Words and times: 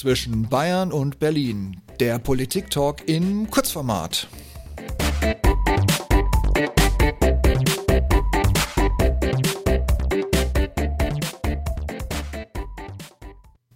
zwischen 0.00 0.48
Bayern 0.48 0.92
und 0.92 1.18
Berlin. 1.18 1.82
Der 2.00 2.18
Politik-Talk 2.18 3.06
im 3.06 3.50
Kurzformat. 3.50 4.28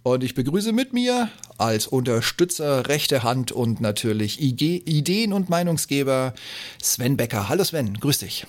Und 0.01 0.23
ich 0.23 0.33
begrüße 0.33 0.73
mit 0.73 0.93
mir 0.93 1.29
als 1.59 1.85
Unterstützer, 1.85 2.89
rechte 2.89 3.21
Hand 3.21 3.51
und 3.51 3.79
natürlich 3.79 4.41
Ideen- 4.41 5.31
und 5.31 5.51
Meinungsgeber 5.51 6.33
Sven 6.81 7.17
Becker. 7.17 7.49
Hallo 7.49 7.63
Sven, 7.63 7.93
grüß 7.93 8.17
dich. 8.17 8.47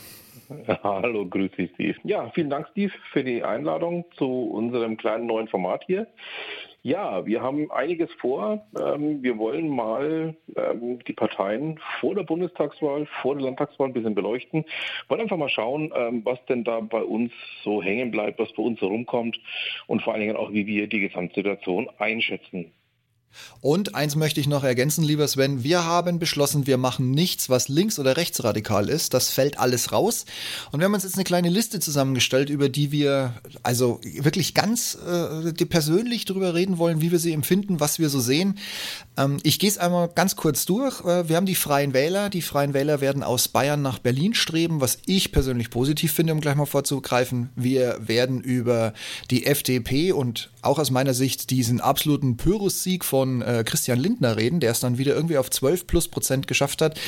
Hallo, 0.82 1.26
grüß 1.26 1.50
dich, 1.52 1.70
Steve. 1.74 1.96
Ja, 2.04 2.30
vielen 2.30 2.50
Dank, 2.50 2.68
Steve, 2.70 2.92
für 3.12 3.24
die 3.24 3.42
Einladung 3.42 4.06
zu 4.16 4.26
unserem 4.26 4.96
kleinen 4.96 5.26
neuen 5.26 5.48
Format 5.48 5.82
hier. 5.86 6.06
Ja, 6.86 7.26
wir 7.26 7.42
haben 7.42 7.68
einiges 7.72 8.12
vor. 8.20 8.64
Ähm, 8.80 9.20
wir 9.20 9.38
wollen 9.38 9.68
mal 9.68 10.36
ähm, 10.54 11.00
die 11.04 11.14
Parteien 11.14 11.80
vor 11.98 12.14
der 12.14 12.22
Bundestagswahl, 12.22 13.06
vor 13.22 13.34
der 13.34 13.42
Landtagswahl 13.42 13.88
ein 13.88 13.92
bisschen 13.92 14.14
beleuchten. 14.14 14.64
Wollen 15.08 15.22
einfach 15.22 15.36
mal 15.36 15.48
schauen, 15.48 15.92
ähm, 15.96 16.24
was 16.24 16.38
denn 16.44 16.62
da 16.62 16.78
bei 16.78 17.02
uns 17.02 17.32
so 17.64 17.82
hängen 17.82 18.12
bleibt, 18.12 18.38
was 18.38 18.52
bei 18.52 18.62
uns 18.62 18.78
so 18.78 18.86
rumkommt 18.86 19.36
und 19.88 20.00
vor 20.02 20.12
allen 20.12 20.22
Dingen 20.22 20.36
auch, 20.36 20.52
wie 20.52 20.68
wir 20.68 20.86
die 20.86 21.00
Gesamtsituation 21.00 21.90
einschätzen. 21.98 22.70
Und 23.60 23.94
eins 23.94 24.16
möchte 24.16 24.40
ich 24.40 24.46
noch 24.46 24.64
ergänzen, 24.64 25.02
lieber 25.02 25.26
Sven. 25.26 25.64
Wir 25.64 25.84
haben 25.84 26.18
beschlossen, 26.18 26.66
wir 26.66 26.78
machen 26.78 27.10
nichts, 27.10 27.48
was 27.48 27.68
links- 27.68 27.98
oder 27.98 28.16
rechtsradikal 28.16 28.88
ist. 28.88 29.14
Das 29.14 29.30
fällt 29.30 29.58
alles 29.58 29.92
raus. 29.92 30.24
Und 30.70 30.80
wir 30.80 30.84
haben 30.84 30.94
uns 30.94 31.04
jetzt 31.04 31.16
eine 31.16 31.24
kleine 31.24 31.48
Liste 31.48 31.80
zusammengestellt, 31.80 32.50
über 32.50 32.68
die 32.68 32.92
wir 32.92 33.34
also 33.62 34.00
wirklich 34.04 34.54
ganz 34.54 34.96
äh, 34.96 35.52
persönlich 35.66 36.24
drüber 36.26 36.54
reden 36.54 36.78
wollen, 36.78 37.00
wie 37.00 37.10
wir 37.10 37.18
sie 37.18 37.32
empfinden, 37.32 37.80
was 37.80 37.98
wir 37.98 38.08
so 38.08 38.20
sehen. 38.20 38.58
Ähm, 39.16 39.38
ich 39.42 39.58
gehe 39.58 39.68
es 39.70 39.78
einmal 39.78 40.08
ganz 40.14 40.36
kurz 40.36 40.64
durch. 40.66 41.00
Äh, 41.04 41.28
wir 41.28 41.36
haben 41.36 41.46
die 41.46 41.54
Freien 41.54 41.92
Wähler. 41.92 42.30
Die 42.30 42.42
Freien 42.42 42.74
Wähler 42.74 43.00
werden 43.00 43.22
aus 43.22 43.48
Bayern 43.48 43.82
nach 43.82 43.98
Berlin 43.98 44.34
streben, 44.34 44.80
was 44.80 44.98
ich 45.06 45.32
persönlich 45.32 45.70
positiv 45.70 46.12
finde, 46.12 46.32
um 46.32 46.40
gleich 46.40 46.54
mal 46.56 46.66
vorzugreifen. 46.66 47.50
Wir 47.56 47.98
werden 48.00 48.40
über 48.40 48.92
die 49.30 49.46
FDP 49.46 50.12
und 50.12 50.50
auch 50.62 50.78
aus 50.78 50.90
meiner 50.90 51.14
Sicht 51.14 51.50
diesen 51.50 51.80
absoluten 51.80 52.36
Pyrrhus-Sieg 52.36 53.04
von 53.04 53.25
äh, 53.42 53.64
Christian 53.64 53.98
Lindner 53.98 54.36
reden, 54.36 54.60
der 54.60 54.72
es 54.72 54.80
dann 54.80 54.98
wieder 54.98 55.14
irgendwie 55.14 55.38
auf 55.38 55.50
12 55.50 55.86
plus 55.86 56.08
Prozent 56.08 56.46
geschafft 56.46 56.82
hat. 56.82 56.98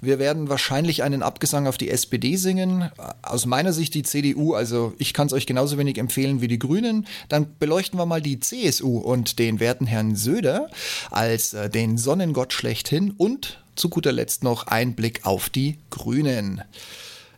Wir 0.00 0.18
werden 0.18 0.48
wahrscheinlich 0.48 1.02
einen 1.02 1.22
Abgesang 1.22 1.66
auf 1.66 1.78
die 1.78 1.90
SPD 1.90 2.36
singen. 2.36 2.90
Aus 3.22 3.46
meiner 3.46 3.72
Sicht 3.72 3.94
die 3.94 4.02
CDU, 4.02 4.54
also 4.54 4.92
ich 4.98 5.14
kann 5.14 5.26
es 5.26 5.32
euch 5.32 5.46
genauso 5.46 5.78
wenig 5.78 5.98
empfehlen 5.98 6.40
wie 6.40 6.48
die 6.48 6.58
Grünen. 6.58 7.06
Dann 7.28 7.46
beleuchten 7.58 7.98
wir 7.98 8.06
mal 8.06 8.22
die 8.22 8.40
CSU 8.40 8.98
und 8.98 9.38
den 9.38 9.60
werten 9.60 9.86
Herrn 9.86 10.16
Söder 10.16 10.68
als 11.10 11.54
äh, 11.54 11.70
den 11.70 11.98
Sonnengott 11.98 12.52
schlechthin 12.52 13.12
und 13.16 13.60
zu 13.76 13.88
guter 13.88 14.12
Letzt 14.12 14.42
noch 14.42 14.66
ein 14.66 14.94
Blick 14.94 15.24
auf 15.24 15.48
die 15.48 15.78
Grünen. 15.90 16.62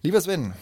Lieber 0.03 0.21
Sven, 0.21 0.55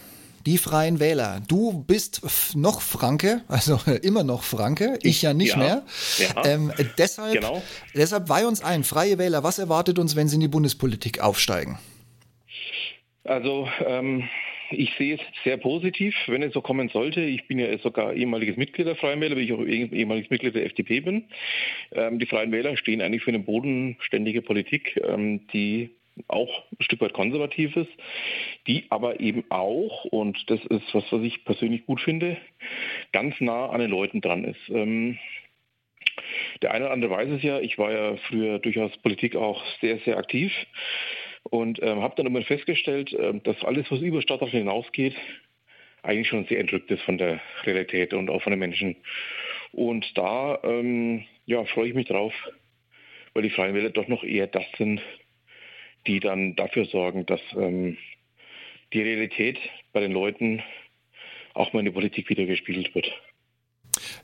die 0.48 0.56
Freien 0.56 0.98
Wähler. 0.98 1.42
Du 1.46 1.84
bist 1.84 2.22
noch 2.56 2.80
Franke, 2.80 3.42
also 3.48 3.78
immer 4.02 4.24
noch 4.24 4.42
Franke, 4.42 4.98
ich 5.02 5.20
ja 5.20 5.34
nicht 5.34 5.52
ja, 5.52 5.58
mehr. 5.58 5.82
Ja, 6.16 6.42
ähm, 6.46 6.72
deshalb, 6.96 7.34
genau. 7.34 7.62
deshalb 7.94 8.30
weih 8.30 8.46
uns 8.46 8.64
ein, 8.64 8.82
Freie 8.82 9.18
Wähler, 9.18 9.44
was 9.44 9.58
erwartet 9.58 9.98
uns, 9.98 10.16
wenn 10.16 10.26
sie 10.26 10.36
in 10.36 10.40
die 10.40 10.48
Bundespolitik 10.48 11.20
aufsteigen? 11.20 11.78
Also 13.24 13.68
ähm, 13.84 14.26
ich 14.70 14.90
sehe 14.96 15.16
es 15.16 15.20
sehr 15.44 15.58
positiv, 15.58 16.14
wenn 16.28 16.42
es 16.42 16.54
so 16.54 16.62
kommen 16.62 16.88
sollte. 16.88 17.20
Ich 17.20 17.46
bin 17.46 17.58
ja 17.58 17.76
sogar 17.76 18.14
ehemaliges 18.14 18.56
Mitglied 18.56 18.86
der 18.86 18.96
Freien 18.96 19.20
Wähler, 19.20 19.36
weil 19.36 19.42
ich 19.42 19.52
auch 19.52 19.60
ehemaliges 19.60 20.30
Mitglied 20.30 20.54
der 20.54 20.64
FDP 20.64 21.00
bin. 21.00 21.24
Ähm, 21.92 22.18
die 22.18 22.26
Freien 22.26 22.52
Wähler 22.52 22.78
stehen 22.78 23.02
eigentlich 23.02 23.22
für 23.22 23.32
eine 23.32 23.40
bodenständige 23.40 24.40
Politik, 24.40 24.98
ähm, 25.06 25.46
die 25.52 25.90
auch 26.28 26.64
ein 26.72 26.82
Stück 26.82 27.00
weit 27.00 27.12
konservativ 27.12 27.76
ist, 27.76 27.90
die 28.66 28.86
aber 28.90 29.20
eben 29.20 29.44
auch, 29.50 30.04
und 30.04 30.50
das 30.50 30.60
ist 30.66 30.94
was, 30.94 31.04
was 31.10 31.22
ich 31.22 31.44
persönlich 31.44 31.86
gut 31.86 32.00
finde, 32.00 32.36
ganz 33.12 33.40
nah 33.40 33.70
an 33.70 33.80
den 33.80 33.90
Leuten 33.90 34.20
dran 34.20 34.44
ist. 34.44 34.68
Ähm, 34.68 35.18
der 36.62 36.72
eine 36.72 36.86
oder 36.86 36.94
andere 36.94 37.10
weiß 37.10 37.28
es 37.30 37.42
ja, 37.42 37.60
ich 37.60 37.78
war 37.78 37.92
ja 37.92 38.16
früher 38.28 38.58
durchaus 38.58 38.96
Politik 38.98 39.36
auch 39.36 39.62
sehr, 39.80 39.98
sehr 39.98 40.18
aktiv 40.18 40.52
und 41.44 41.80
ähm, 41.82 42.02
habe 42.02 42.14
dann 42.16 42.26
immer 42.26 42.42
festgestellt, 42.42 43.12
äh, 43.12 43.34
dass 43.40 43.62
alles, 43.64 43.90
was 43.90 44.00
über 44.00 44.22
Stadtrat 44.22 44.50
hinausgeht, 44.50 45.14
eigentlich 46.02 46.28
schon 46.28 46.46
sehr 46.46 46.60
entrückt 46.60 46.90
ist 46.90 47.02
von 47.02 47.18
der 47.18 47.40
Realität 47.64 48.14
und 48.14 48.30
auch 48.30 48.42
von 48.42 48.50
den 48.50 48.60
Menschen. 48.60 48.96
Und 49.72 50.16
da 50.16 50.58
ähm, 50.62 51.24
ja, 51.46 51.64
freue 51.64 51.88
ich 51.88 51.94
mich 51.94 52.08
drauf, 52.08 52.32
weil 53.34 53.42
die 53.42 53.50
Freien 53.50 53.74
Wähler 53.74 53.90
doch 53.90 54.08
noch 54.08 54.24
eher 54.24 54.46
das 54.46 54.64
sind, 54.76 55.00
die 56.06 56.20
dann 56.20 56.56
dafür 56.56 56.84
sorgen, 56.86 57.26
dass 57.26 57.40
ähm, 57.56 57.98
die 58.92 59.02
Realität 59.02 59.58
bei 59.92 60.00
den 60.00 60.12
Leuten 60.12 60.62
auch 61.54 61.72
mal 61.72 61.80
in 61.80 61.86
der 61.86 61.92
Politik 61.92 62.28
wieder 62.28 62.46
gespiegelt 62.46 62.94
wird. 62.94 63.10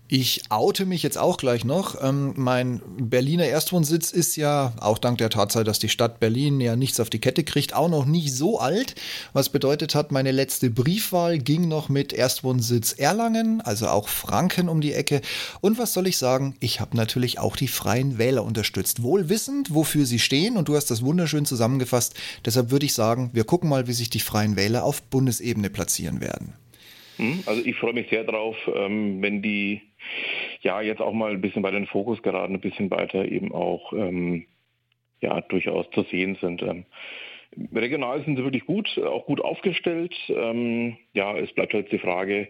Ich 0.06 0.42
oute 0.50 0.84
mich 0.84 1.02
jetzt 1.02 1.16
auch 1.16 1.38
gleich 1.38 1.64
noch. 1.64 1.96
Ähm, 2.02 2.34
mein 2.36 2.82
Berliner 2.98 3.46
Erstwohnsitz 3.46 4.12
ist 4.12 4.36
ja, 4.36 4.74
auch 4.78 4.98
dank 4.98 5.16
der 5.16 5.30
Tatsache, 5.30 5.64
dass 5.64 5.78
die 5.78 5.88
Stadt 5.88 6.20
Berlin 6.20 6.60
ja 6.60 6.76
nichts 6.76 7.00
auf 7.00 7.08
die 7.08 7.20
Kette 7.20 7.42
kriegt, 7.42 7.74
auch 7.74 7.88
noch 7.88 8.04
nicht 8.04 8.30
so 8.34 8.58
alt. 8.60 8.96
Was 9.32 9.48
bedeutet 9.48 9.94
hat, 9.94 10.12
meine 10.12 10.30
letzte 10.30 10.68
Briefwahl 10.68 11.38
ging 11.38 11.68
noch 11.68 11.88
mit 11.88 12.12
Erstwohnsitz 12.12 12.92
Erlangen, 12.92 13.62
also 13.62 13.88
auch 13.88 14.08
Franken 14.08 14.68
um 14.68 14.82
die 14.82 14.92
Ecke. 14.92 15.22
Und 15.62 15.78
was 15.78 15.94
soll 15.94 16.06
ich 16.06 16.18
sagen? 16.18 16.54
Ich 16.60 16.80
habe 16.80 16.94
natürlich 16.98 17.38
auch 17.38 17.56
die 17.56 17.68
Freien 17.68 18.18
Wähler 18.18 18.44
unterstützt. 18.44 19.02
Wohl 19.02 19.30
wissend, 19.30 19.74
wofür 19.74 20.04
sie 20.04 20.18
stehen. 20.18 20.58
Und 20.58 20.68
du 20.68 20.76
hast 20.76 20.90
das 20.90 21.02
wunderschön 21.02 21.46
zusammengefasst. 21.46 22.14
Deshalb 22.44 22.70
würde 22.70 22.84
ich 22.84 22.92
sagen, 22.92 23.30
wir 23.32 23.44
gucken 23.44 23.70
mal, 23.70 23.88
wie 23.88 23.94
sich 23.94 24.10
die 24.10 24.20
Freien 24.20 24.56
Wähler 24.56 24.84
auf 24.84 25.00
Bundesebene 25.02 25.70
platzieren 25.70 26.20
werden. 26.20 26.52
Hm, 27.16 27.42
also 27.46 27.62
ich 27.64 27.76
freue 27.76 27.92
mich 27.92 28.08
sehr 28.10 28.24
drauf, 28.24 28.56
ähm, 28.74 29.22
wenn 29.22 29.40
die 29.40 29.82
ja 30.60 30.80
jetzt 30.80 31.00
auch 31.00 31.12
mal 31.12 31.32
ein 31.32 31.40
bisschen 31.40 31.62
bei 31.62 31.70
den 31.70 31.86
Fokus 31.86 32.22
geraten, 32.22 32.54
ein 32.54 32.60
bisschen 32.60 32.90
weiter 32.90 33.24
eben 33.24 33.52
auch 33.52 33.92
ähm, 33.92 34.46
ja 35.20 35.40
durchaus 35.40 35.90
zu 35.90 36.02
sehen 36.04 36.36
sind. 36.40 36.62
Ähm, 36.62 36.84
regional 37.72 38.24
sind 38.24 38.36
sie 38.36 38.44
wirklich 38.44 38.66
gut, 38.66 38.98
auch 38.98 39.26
gut 39.26 39.40
aufgestellt. 39.40 40.14
Ähm, 40.28 40.96
ja, 41.12 41.36
es 41.36 41.52
bleibt 41.52 41.74
halt 41.74 41.92
die 41.92 41.98
Frage, 41.98 42.48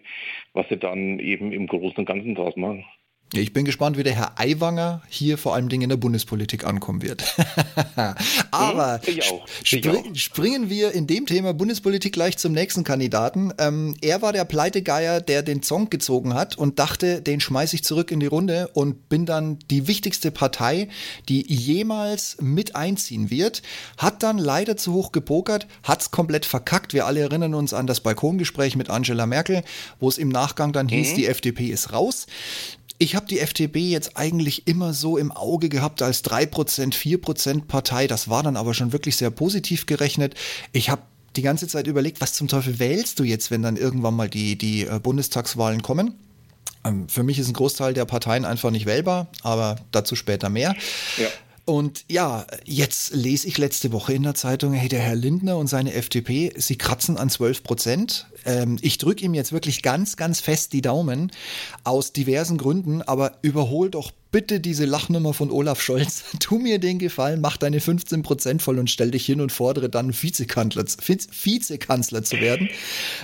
was 0.53 0.69
sie 0.69 0.79
dann 0.79 1.19
eben 1.19 1.53
im 1.53 1.67
Großen 1.67 1.99
und 1.99 2.07
Ganzen 2.07 2.35
draus 2.35 2.57
machen. 2.57 2.85
Ich 3.33 3.53
bin 3.53 3.65
gespannt, 3.65 3.99
wie 3.99 4.05
der 4.05 4.15
Herr 4.15 4.39
Aiwanger 4.39 5.03
hier 5.09 5.39
vor 5.39 5.55
allem 5.55 5.69
in 5.69 5.89
der 5.89 5.97
Bundespolitik 5.97 6.65
ankommen 6.65 7.03
wird. 7.03 7.25
Aber 8.53 9.01
hm, 9.05 9.21
spring, 9.65 10.15
springen 10.15 10.71
wir 10.71 10.93
in 10.93 11.09
dem 11.09 11.27
Thema 11.27 11.53
Bundespolitik 11.53 12.13
gleich 12.13 12.39
zum 12.39 12.53
nächsten 12.53 12.85
Kandidaten. 12.85 13.53
Ähm, 13.59 13.97
er 14.03 14.23
war 14.23 14.33
der 14.33 14.45
Pleitegeier, 14.45 15.21
der 15.21 15.43
den 15.43 15.63
Zong 15.63 15.91
gezogen 15.91 16.35
hat 16.35 16.57
und 16.57 16.79
dachte, 16.79 17.23
den 17.23 17.41
schmeiße 17.41 17.75
ich 17.75 17.83
zurück 17.83 18.13
in 18.13 18.21
die 18.21 18.27
Runde 18.27 18.69
und 18.73 19.09
bin 19.09 19.27
dann 19.27 19.59
die 19.69 19.89
wichtigste 19.89 20.31
Partei, 20.31 20.89
die 21.29 21.45
jemals 21.53 22.37
mit 22.41 22.77
einziehen 22.77 23.31
wird. 23.31 23.63
Hat 23.99 24.23
dann 24.23 24.39
leider 24.39 24.77
zu 24.77 24.93
hoch 24.93 25.11
gepokert, 25.11 25.67
hat 25.83 26.03
es 26.03 26.11
komplett 26.13 26.47
verkackt. 26.47 26.93
Wir 26.93 27.07
alle 27.07 27.21
erinnern 27.21 27.55
uns 27.55 27.75
an 27.75 27.89
das 27.89 28.01
Balkongespräch 28.01 28.77
mit 28.77 28.91
Angela 28.91 29.27
Merkel, 29.27 29.65
wo 29.99 30.09
es 30.09 30.19
im 30.19 30.29
Nachgang 30.29 30.73
dann 30.73 30.89
hieß, 30.89 31.13
mhm. 31.13 31.17
die 31.17 31.27
FDP 31.27 31.67
ist 31.67 31.93
raus. 31.93 32.27
Ich 32.99 33.17
habe 33.17 33.27
die 33.27 33.41
FDP 33.41 33.81
jetzt 33.91 34.17
eigentlich 34.17 34.69
immer 34.69 34.95
so 34.95 35.19
im 35.19 35.33
Auge 35.33 35.69
gehabt 35.69 36.01
als 36.01 36.25
3%, 36.25 36.95
4% 36.95 37.65
Partei. 37.67 38.07
Das 38.07 38.29
war 38.29 38.43
dann 38.43 38.57
aber 38.57 38.73
schon 38.73 38.93
wirklich 38.93 39.17
sehr 39.17 39.31
positiv 39.31 39.87
gerechnet. 39.87 40.35
Ich 40.73 40.91
habe 40.91 41.03
die 41.37 41.43
ganze 41.43 41.67
Zeit 41.67 41.87
überlegt, 41.87 42.21
was 42.21 42.35
zum 42.35 42.49
Teufel 42.49 42.79
wählst 42.79 43.19
du 43.19 43.25
jetzt, 43.25 43.51
wenn 43.51 43.63
dann 43.63 43.77
irgendwann 43.77 44.15
mal 44.15 44.29
die, 44.29 44.57
die 44.57 44.87
äh, 44.87 45.01
Bundestagswahlen 45.01 45.83
kommen? 45.83 46.15
Ähm, 46.85 47.09
für 47.09 47.23
mich 47.23 47.39
ist 47.39 47.49
ein 47.49 47.55
Großteil 47.55 47.95
der 47.95 48.05
Parteien 48.05 48.45
einfach 48.45 48.71
nicht 48.71 48.87
wählbar, 48.87 49.29
aber 49.43 49.77
dazu 49.91 50.15
später 50.15 50.49
mehr. 50.49 50.77
Ja. 51.17 51.29
Und 51.65 52.05
ja, 52.11 52.47
jetzt 52.65 53.15
lese 53.15 53.49
ich 53.49 53.57
letzte 53.57 53.91
Woche 53.91 54.13
in 54.13 54.23
der 54.23 54.35
Zeitung, 54.35 54.75
hey, 54.75 54.89
der 54.89 55.01
Herr 55.01 55.15
Lindner 55.15 55.57
und 55.57 55.67
seine 55.67 55.95
FDP, 55.95 56.53
sie 56.57 56.77
kratzen 56.77 57.17
an 57.17 57.31
12 57.31 57.63
Prozent. 57.63 58.27
Ähm, 58.45 58.79
ich 58.81 58.99
drücke 58.99 59.25
ihm 59.25 59.35
jetzt 59.35 59.53
wirklich 59.53 59.83
ganz, 59.83 60.17
ganz 60.17 60.41
fest 60.41 60.73
die 60.73 60.83
Daumen 60.83 61.33
aus 61.85 62.13
diversen 62.13 62.59
Gründen, 62.59 63.03
aber 63.03 63.39
überhol 63.43 63.91
doch 63.91 64.13
bitte 64.35 64.59
diese 64.59 64.85
Lachnummer 64.85 65.33
von 65.33 65.49
Olaf 65.53 65.81
Scholz. 65.81 66.25
Tu 66.41 66.59
mir 66.59 66.81
den 66.81 66.99
Gefallen, 66.99 67.41
mach 67.41 67.57
deine 67.57 67.79
15% 67.79 68.61
voll 68.61 68.81
und 68.81 68.91
stell 68.91 69.13
dich 69.13 69.25
hin 69.25 69.41
und 69.41 69.53
fordere 69.53 69.89
dann 69.89 70.13
Vizekanzler, 70.13 70.85
Vizekanzler 70.85 72.25
zu 72.25 72.41
werden. 72.41 72.69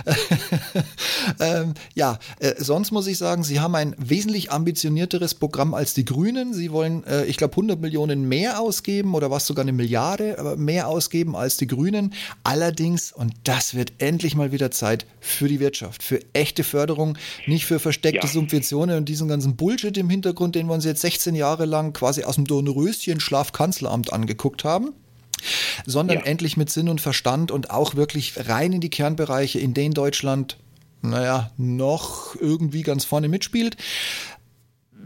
ähm, 1.41 1.73
ja, 1.95 2.17
äh, 2.39 2.53
sonst 2.57 2.91
muss 2.91 3.07
ich 3.07 3.17
sagen, 3.17 3.43
sie 3.43 3.59
haben 3.59 3.75
ein 3.75 3.93
wesentlich 3.97 4.53
ambitionierteres 4.53 5.35
Programm 5.35 5.73
als 5.73 5.93
die 5.93 6.05
Grünen. 6.05 6.53
Sie 6.53 6.71
wollen, 6.71 7.03
äh, 7.03 7.25
ich 7.25 7.35
glaube, 7.35 7.55
100 7.55 7.81
Millionen 7.81 8.29
mehr 8.29 8.61
ausgeben 8.61 9.13
oder 9.13 9.29
was 9.29 9.45
sogar 9.45 9.63
eine 9.63 9.73
Milliarde 9.73 10.55
mehr 10.57 10.87
ausgeben 10.87 11.35
als 11.35 11.57
die 11.57 11.67
Grünen. 11.67 12.13
Allerdings, 12.45 13.11
und 13.11 13.33
das 13.43 13.75
wird 13.75 13.91
endlich 13.97 14.35
mal 14.35 14.53
wieder 14.53 14.71
Zeit 14.71 15.05
für 15.19 15.47
die 15.47 15.59
Wirtschaft, 15.59 16.03
für 16.03 16.19
echte 16.33 16.63
Förderung, 16.63 17.17
nicht 17.47 17.65
für 17.65 17.79
versteckte 17.79 18.27
ja. 18.27 18.31
Subventionen 18.33 18.97
und 18.97 19.09
diesen 19.09 19.27
ganzen 19.27 19.55
Bullshit 19.55 19.97
im 19.97 20.09
Hintergrund, 20.09 20.55
den 20.55 20.67
wir 20.67 20.73
uns 20.73 20.85
jetzt 20.85 20.91
jetzt 20.91 21.01
16 21.01 21.35
Jahre 21.35 21.65
lang 21.65 21.93
quasi 21.93 22.23
aus 22.23 22.35
dem 22.35 22.45
Dornröschen-Schlaf 22.45 23.51
Kanzleramt 23.51 24.13
angeguckt 24.13 24.63
haben 24.63 24.93
sondern 25.87 26.19
ja. 26.19 26.25
endlich 26.25 26.55
mit 26.55 26.69
Sinn 26.69 26.87
und 26.87 27.01
Verstand 27.01 27.49
und 27.49 27.71
auch 27.71 27.95
wirklich 27.95 28.47
rein 28.47 28.73
in 28.73 28.79
die 28.79 28.91
Kernbereiche, 28.91 29.57
in 29.57 29.73
denen 29.73 29.95
Deutschland, 29.95 30.57
naja, 31.01 31.49
noch 31.57 32.35
irgendwie 32.35 32.83
ganz 32.83 33.05
vorne 33.05 33.27
mitspielt. 33.27 33.75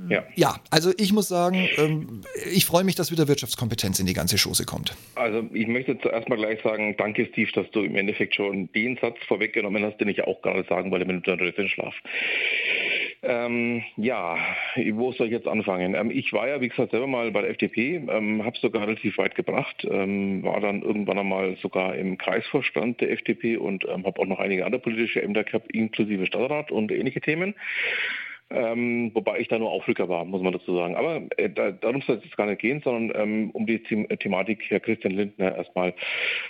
Ja. 0.09 0.23
ja, 0.35 0.55
also 0.69 0.91
ich 0.97 1.13
muss 1.13 1.27
sagen, 1.27 1.67
ähm, 1.77 2.21
ich 2.51 2.65
freue 2.65 2.83
mich, 2.83 2.95
dass 2.95 3.11
wieder 3.11 3.27
Wirtschaftskompetenz 3.27 3.99
in 3.99 4.05
die 4.05 4.13
ganze 4.13 4.37
Chose 4.37 4.65
kommt. 4.65 4.95
Also 5.15 5.47
ich 5.53 5.67
möchte 5.67 5.97
zuerst 5.99 6.29
mal 6.29 6.37
gleich 6.37 6.61
sagen, 6.61 6.95
danke 6.97 7.25
Steve, 7.25 7.51
dass 7.53 7.69
du 7.71 7.81
im 7.81 7.95
Endeffekt 7.95 8.35
schon 8.35 8.71
den 8.73 8.97
Satz 8.97 9.17
vorweggenommen 9.27 9.83
hast, 9.83 9.97
den 9.99 10.09
ich 10.09 10.23
auch 10.23 10.41
gerade 10.41 10.63
sagen 10.67 10.91
wollte 10.91 11.05
mit 11.05 11.25
dem 11.25 11.67
Schlaf. 11.67 11.93
Ähm, 13.27 13.83
ja, 13.97 14.37
wo 14.93 15.11
soll 15.13 15.27
ich 15.27 15.33
jetzt 15.33 15.47
anfangen? 15.47 15.95
Ähm, 15.95 16.11
ich 16.11 16.31
war 16.31 16.47
ja, 16.47 16.61
wie 16.61 16.69
gesagt, 16.69 16.91
selber 16.91 17.07
mal 17.07 17.31
bei 17.31 17.41
der 17.41 17.49
FDP, 17.49 17.95
ähm, 18.07 18.45
habe 18.45 18.55
es 18.55 18.61
sogar 18.61 18.83
relativ 18.83 19.17
weit 19.17 19.33
gebracht, 19.33 19.85
ähm, 19.89 20.43
war 20.43 20.59
dann 20.59 20.83
irgendwann 20.83 21.17
einmal 21.17 21.57
sogar 21.57 21.95
im 21.95 22.19
Kreisvorstand 22.19 23.01
der 23.01 23.11
FDP 23.11 23.57
und 23.57 23.83
ähm, 23.85 24.05
habe 24.05 24.19
auch 24.21 24.27
noch 24.27 24.39
einige 24.39 24.65
andere 24.65 24.81
politische 24.81 25.23
Ämter 25.23 25.43
gehabt, 25.43 25.71
inklusive 25.71 26.27
Stadtrat 26.27 26.71
und 26.71 26.91
ähnliche 26.91 27.21
Themen. 27.21 27.55
Ähm, 28.51 29.11
wobei 29.15 29.39
ich 29.39 29.47
da 29.47 29.57
nur 29.57 29.71
Aufrücker 29.71 30.07
war, 30.07 30.23
muss 30.23 30.41
man 30.41 30.53
dazu 30.53 30.75
sagen. 30.75 30.95
Aber 30.95 31.23
äh, 31.37 31.49
da, 31.49 31.71
darum 31.71 32.01
soll 32.01 32.17
es 32.17 32.23
jetzt 32.23 32.37
gar 32.37 32.45
nicht 32.45 32.61
gehen, 32.61 32.81
sondern 32.83 33.19
ähm, 33.19 33.49
um 33.51 33.65
die 33.65 33.81
The 33.89 34.05
Thematik 34.17 34.63
Herr 34.69 34.79
Christian 34.79 35.13
Lindner 35.13 35.55
erstmal. 35.55 35.93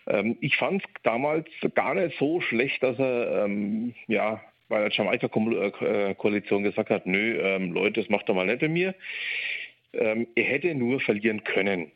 Ähm, 0.07 0.37
ich 0.41 0.57
fand 0.57 0.83
es 0.83 0.89
damals 1.03 1.47
gar 1.73 1.93
nicht 1.93 2.17
so 2.19 2.41
schlecht, 2.41 2.83
dass 2.83 2.99
er 2.99 3.45
ähm, 3.45 3.93
ja 4.07 4.41
bei 4.67 4.79
der 4.79 4.91
Jamaika-Koalition 4.91 6.63
gesagt 6.63 6.89
hat, 6.89 7.05
nö, 7.05 7.39
ähm, 7.39 7.71
Leute, 7.71 8.01
das 8.01 8.09
macht 8.09 8.27
doch 8.27 8.35
mal 8.35 8.45
nicht 8.45 8.59
bei 8.59 8.67
mir. 8.67 8.95
Ähm, 9.93 10.27
er 10.35 10.43
hätte 10.43 10.75
nur 10.75 10.99
verlieren 10.99 11.43
können. 11.43 11.91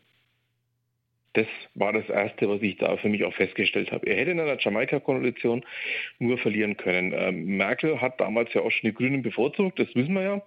Das 1.34 1.48
war 1.76 1.94
das 1.94 2.10
Erste, 2.10 2.50
was 2.50 2.62
ich 2.62 2.78
da 2.78 2.98
für 2.98 3.10
mich 3.10 3.24
auch 3.24 3.34
festgestellt 3.34 3.92
habe. 3.92 4.08
Er 4.08 4.18
hätte 4.18 4.32
in 4.32 4.40
einer 4.40 4.60
Jamaika-Koalition 4.60 5.64
nur 6.18 6.38
verlieren 6.38 6.76
können. 6.76 7.14
Ähm, 7.16 7.58
Merkel 7.58 8.02
hat 8.02 8.20
damals 8.20 8.54
ja 8.54 8.62
auch 8.62 8.72
schon 8.72 8.90
die 8.90 8.96
Grünen 8.96 9.22
bevorzugt, 9.22 9.80
das 9.80 9.94
wissen 9.96 10.14
wir 10.14 10.24
ja. 10.24 10.42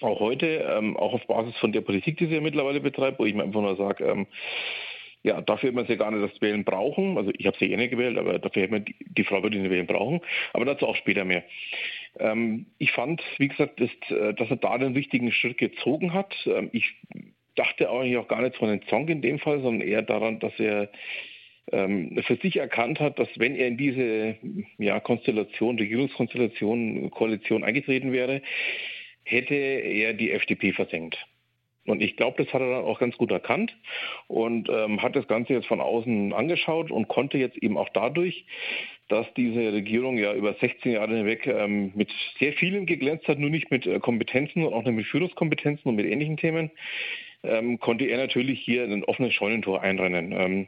Auch 0.00 0.18
heute, 0.18 0.46
ähm, 0.46 0.96
auch 0.96 1.12
auf 1.12 1.26
Basis 1.26 1.56
von 1.58 1.72
der 1.72 1.82
Politik, 1.82 2.16
die 2.16 2.26
sie 2.26 2.34
ja 2.34 2.40
mittlerweile 2.40 2.80
betreibt, 2.80 3.18
wo 3.18 3.26
ich 3.26 3.34
mir 3.34 3.44
einfach 3.44 3.60
nur 3.60 3.76
sage, 3.76 4.04
ähm, 4.04 4.26
ja, 5.22 5.40
dafür 5.40 5.68
hätte 5.68 5.76
man 5.76 5.86
sie 5.86 5.96
gar 5.96 6.10
nicht 6.10 6.32
das 6.32 6.40
Wählen 6.40 6.64
brauchen. 6.64 7.16
Also 7.16 7.30
ich 7.36 7.46
habe 7.46 7.56
sie 7.58 7.72
eh 7.72 7.76
nicht 7.76 7.90
gewählt, 7.90 8.18
aber 8.18 8.38
dafür 8.38 8.62
hätte 8.62 8.72
man 8.72 8.84
die, 8.84 8.96
die 9.00 9.24
Frau 9.24 9.42
würde 9.42 9.58
nicht 9.58 9.70
wählen 9.70 9.86
brauchen. 9.86 10.20
Aber 10.52 10.64
dazu 10.64 10.86
auch 10.86 10.96
später 10.96 11.24
mehr. 11.24 11.44
Ähm, 12.18 12.66
ich 12.78 12.92
fand, 12.92 13.22
wie 13.38 13.48
gesagt, 13.48 13.80
dass, 13.80 13.90
äh, 14.10 14.34
dass 14.34 14.50
er 14.50 14.56
da 14.56 14.78
den 14.78 14.94
richtigen 14.94 15.30
Schritt 15.30 15.58
gezogen 15.58 16.12
hat. 16.12 16.34
Ähm, 16.46 16.70
ich 16.72 16.96
dachte 17.54 17.90
eigentlich 17.90 18.16
auch 18.16 18.28
gar 18.28 18.42
nicht 18.42 18.56
von 18.56 18.68
den 18.68 18.82
Song 18.88 19.08
in 19.08 19.22
dem 19.22 19.38
Fall, 19.38 19.60
sondern 19.60 19.86
eher 19.86 20.02
daran, 20.02 20.40
dass 20.40 20.58
er 20.58 20.90
ähm, 21.70 22.20
für 22.26 22.36
sich 22.36 22.56
erkannt 22.56 23.00
hat, 23.00 23.18
dass 23.18 23.28
wenn 23.36 23.56
er 23.56 23.68
in 23.68 23.76
diese 23.76 24.36
ja, 24.78 25.00
Konstellation, 25.00 25.78
Regierungskonstellation, 25.78 27.10
Koalition 27.10 27.64
eingetreten 27.64 28.12
wäre, 28.12 28.42
hätte 29.24 29.54
er 29.54 30.14
die 30.14 30.32
FDP 30.32 30.72
versenkt. 30.72 31.18
Und 31.84 32.00
ich 32.00 32.16
glaube, 32.16 32.42
das 32.42 32.52
hat 32.54 32.60
er 32.60 32.70
dann 32.70 32.84
auch 32.84 33.00
ganz 33.00 33.16
gut 33.16 33.32
erkannt 33.32 33.76
und 34.28 34.68
ähm, 34.68 35.02
hat 35.02 35.16
das 35.16 35.26
Ganze 35.26 35.52
jetzt 35.52 35.66
von 35.66 35.80
außen 35.80 36.32
angeschaut 36.32 36.92
und 36.92 37.08
konnte 37.08 37.38
jetzt 37.38 37.56
eben 37.56 37.76
auch 37.76 37.88
dadurch, 37.88 38.44
dass 39.08 39.26
diese 39.34 39.72
Regierung 39.72 40.16
ja 40.16 40.32
über 40.32 40.54
16 40.54 40.92
Jahre 40.92 41.16
hinweg 41.16 41.46
ähm, 41.48 41.90
mit 41.96 42.08
sehr 42.38 42.52
vielen 42.52 42.86
geglänzt 42.86 43.26
hat, 43.26 43.40
nur 43.40 43.50
nicht 43.50 43.72
mit 43.72 43.84
äh, 43.86 43.98
Kompetenzen 43.98 44.64
und 44.64 44.72
auch 44.72 44.84
nicht 44.84 44.94
mit 44.94 45.06
Führungskompetenzen 45.06 45.88
und 45.88 45.96
mit 45.96 46.06
ähnlichen 46.06 46.36
Themen, 46.36 46.70
ähm, 47.42 47.78
konnte 47.80 48.04
er 48.04 48.18
natürlich 48.18 48.60
hier 48.60 48.84
ein 48.84 49.04
offenes 49.04 49.34
Scheunentor 49.34 49.82
einrennen. 49.82 50.32
Ähm, 50.32 50.66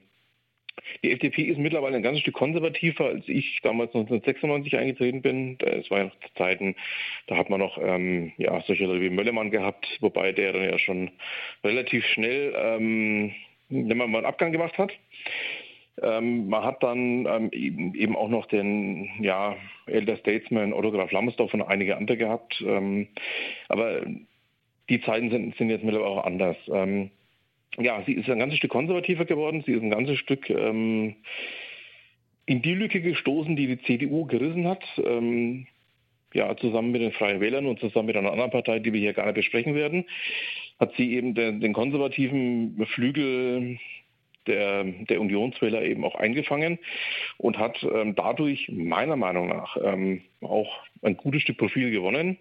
die 1.02 1.12
FDP 1.12 1.42
ist 1.42 1.58
mittlerweile 1.58 1.96
ein 1.96 2.02
ganzes 2.02 2.22
Stück 2.22 2.34
konservativer, 2.34 3.06
als 3.06 3.28
ich 3.28 3.60
damals 3.62 3.94
1996 3.94 4.76
eingetreten 4.76 5.22
bin. 5.22 5.58
Es 5.60 5.90
war 5.90 5.98
ja 5.98 6.04
noch 6.04 6.20
zu 6.20 6.34
Zeiten, 6.34 6.74
da 7.26 7.36
hat 7.36 7.48
man 7.48 7.60
noch 7.60 7.78
ähm, 7.78 8.32
ja, 8.38 8.60
solche 8.66 8.86
Leute 8.86 9.00
wie 9.00 9.10
Möllemann 9.10 9.50
gehabt, 9.50 9.86
wobei 10.00 10.32
der 10.32 10.52
dann 10.52 10.64
ja 10.64 10.78
schon 10.78 11.10
relativ 11.62 12.04
schnell 12.06 12.54
ähm, 12.56 13.32
mal 13.68 14.04
einen 14.04 14.24
Abgang 14.26 14.52
gemacht 14.52 14.76
hat. 14.78 14.92
Ähm, 16.02 16.48
man 16.48 16.64
hat 16.64 16.82
dann 16.82 17.26
ähm, 17.26 17.50
eben 17.52 18.16
auch 18.16 18.28
noch 18.28 18.46
den 18.46 19.08
ja, 19.20 19.56
Elder 19.86 20.16
Statesman 20.16 20.72
Otto 20.72 20.90
Graf 20.90 21.12
Lammersdorf 21.12 21.54
und 21.54 21.62
einige 21.62 21.96
andere 21.96 22.16
gehabt. 22.16 22.62
Ähm, 22.66 23.08
aber 23.68 24.02
die 24.88 25.00
Zeiten 25.00 25.30
sind, 25.30 25.56
sind 25.56 25.70
jetzt 25.70 25.84
mittlerweile 25.84 26.10
auch 26.10 26.24
anders. 26.24 26.56
Ähm, 26.68 27.10
ja, 27.78 28.02
sie 28.06 28.12
ist 28.12 28.28
ein 28.28 28.38
ganzes 28.38 28.58
Stück 28.58 28.70
konservativer 28.70 29.24
geworden, 29.24 29.62
sie 29.66 29.72
ist 29.72 29.82
ein 29.82 29.90
ganzes 29.90 30.18
Stück 30.18 30.48
ähm, 30.50 31.16
in 32.46 32.62
die 32.62 32.74
Lücke 32.74 33.00
gestoßen, 33.00 33.56
die 33.56 33.66
die 33.66 33.82
CDU 33.82 34.26
gerissen 34.26 34.68
hat. 34.68 34.84
Ähm, 35.04 35.66
ja, 36.34 36.56
zusammen 36.56 36.90
mit 36.90 37.00
den 37.00 37.12
Freien 37.12 37.40
Wählern 37.40 37.66
und 37.66 37.78
zusammen 37.78 38.06
mit 38.06 38.16
einer 38.16 38.32
anderen 38.32 38.50
Partei, 38.50 38.80
die 38.80 38.92
wir 38.92 39.00
hier 39.00 39.24
nicht 39.24 39.34
besprechen 39.34 39.74
werden, 39.74 40.04
hat 40.80 40.92
sie 40.96 41.14
eben 41.14 41.34
den, 41.34 41.60
den 41.60 41.72
konservativen 41.72 42.84
Flügel 42.86 43.78
der, 44.46 44.84
der 44.84 45.20
Unionswähler 45.20 45.82
eben 45.82 46.04
auch 46.04 46.16
eingefangen 46.16 46.78
und 47.38 47.58
hat 47.58 47.82
ähm, 47.82 48.14
dadurch 48.14 48.68
meiner 48.68 49.16
Meinung 49.16 49.48
nach 49.48 49.76
ähm, 49.82 50.22
auch 50.42 50.82
ein 51.02 51.16
gutes 51.16 51.42
Stück 51.42 51.58
Profil 51.58 51.90
gewonnen. 51.90 52.36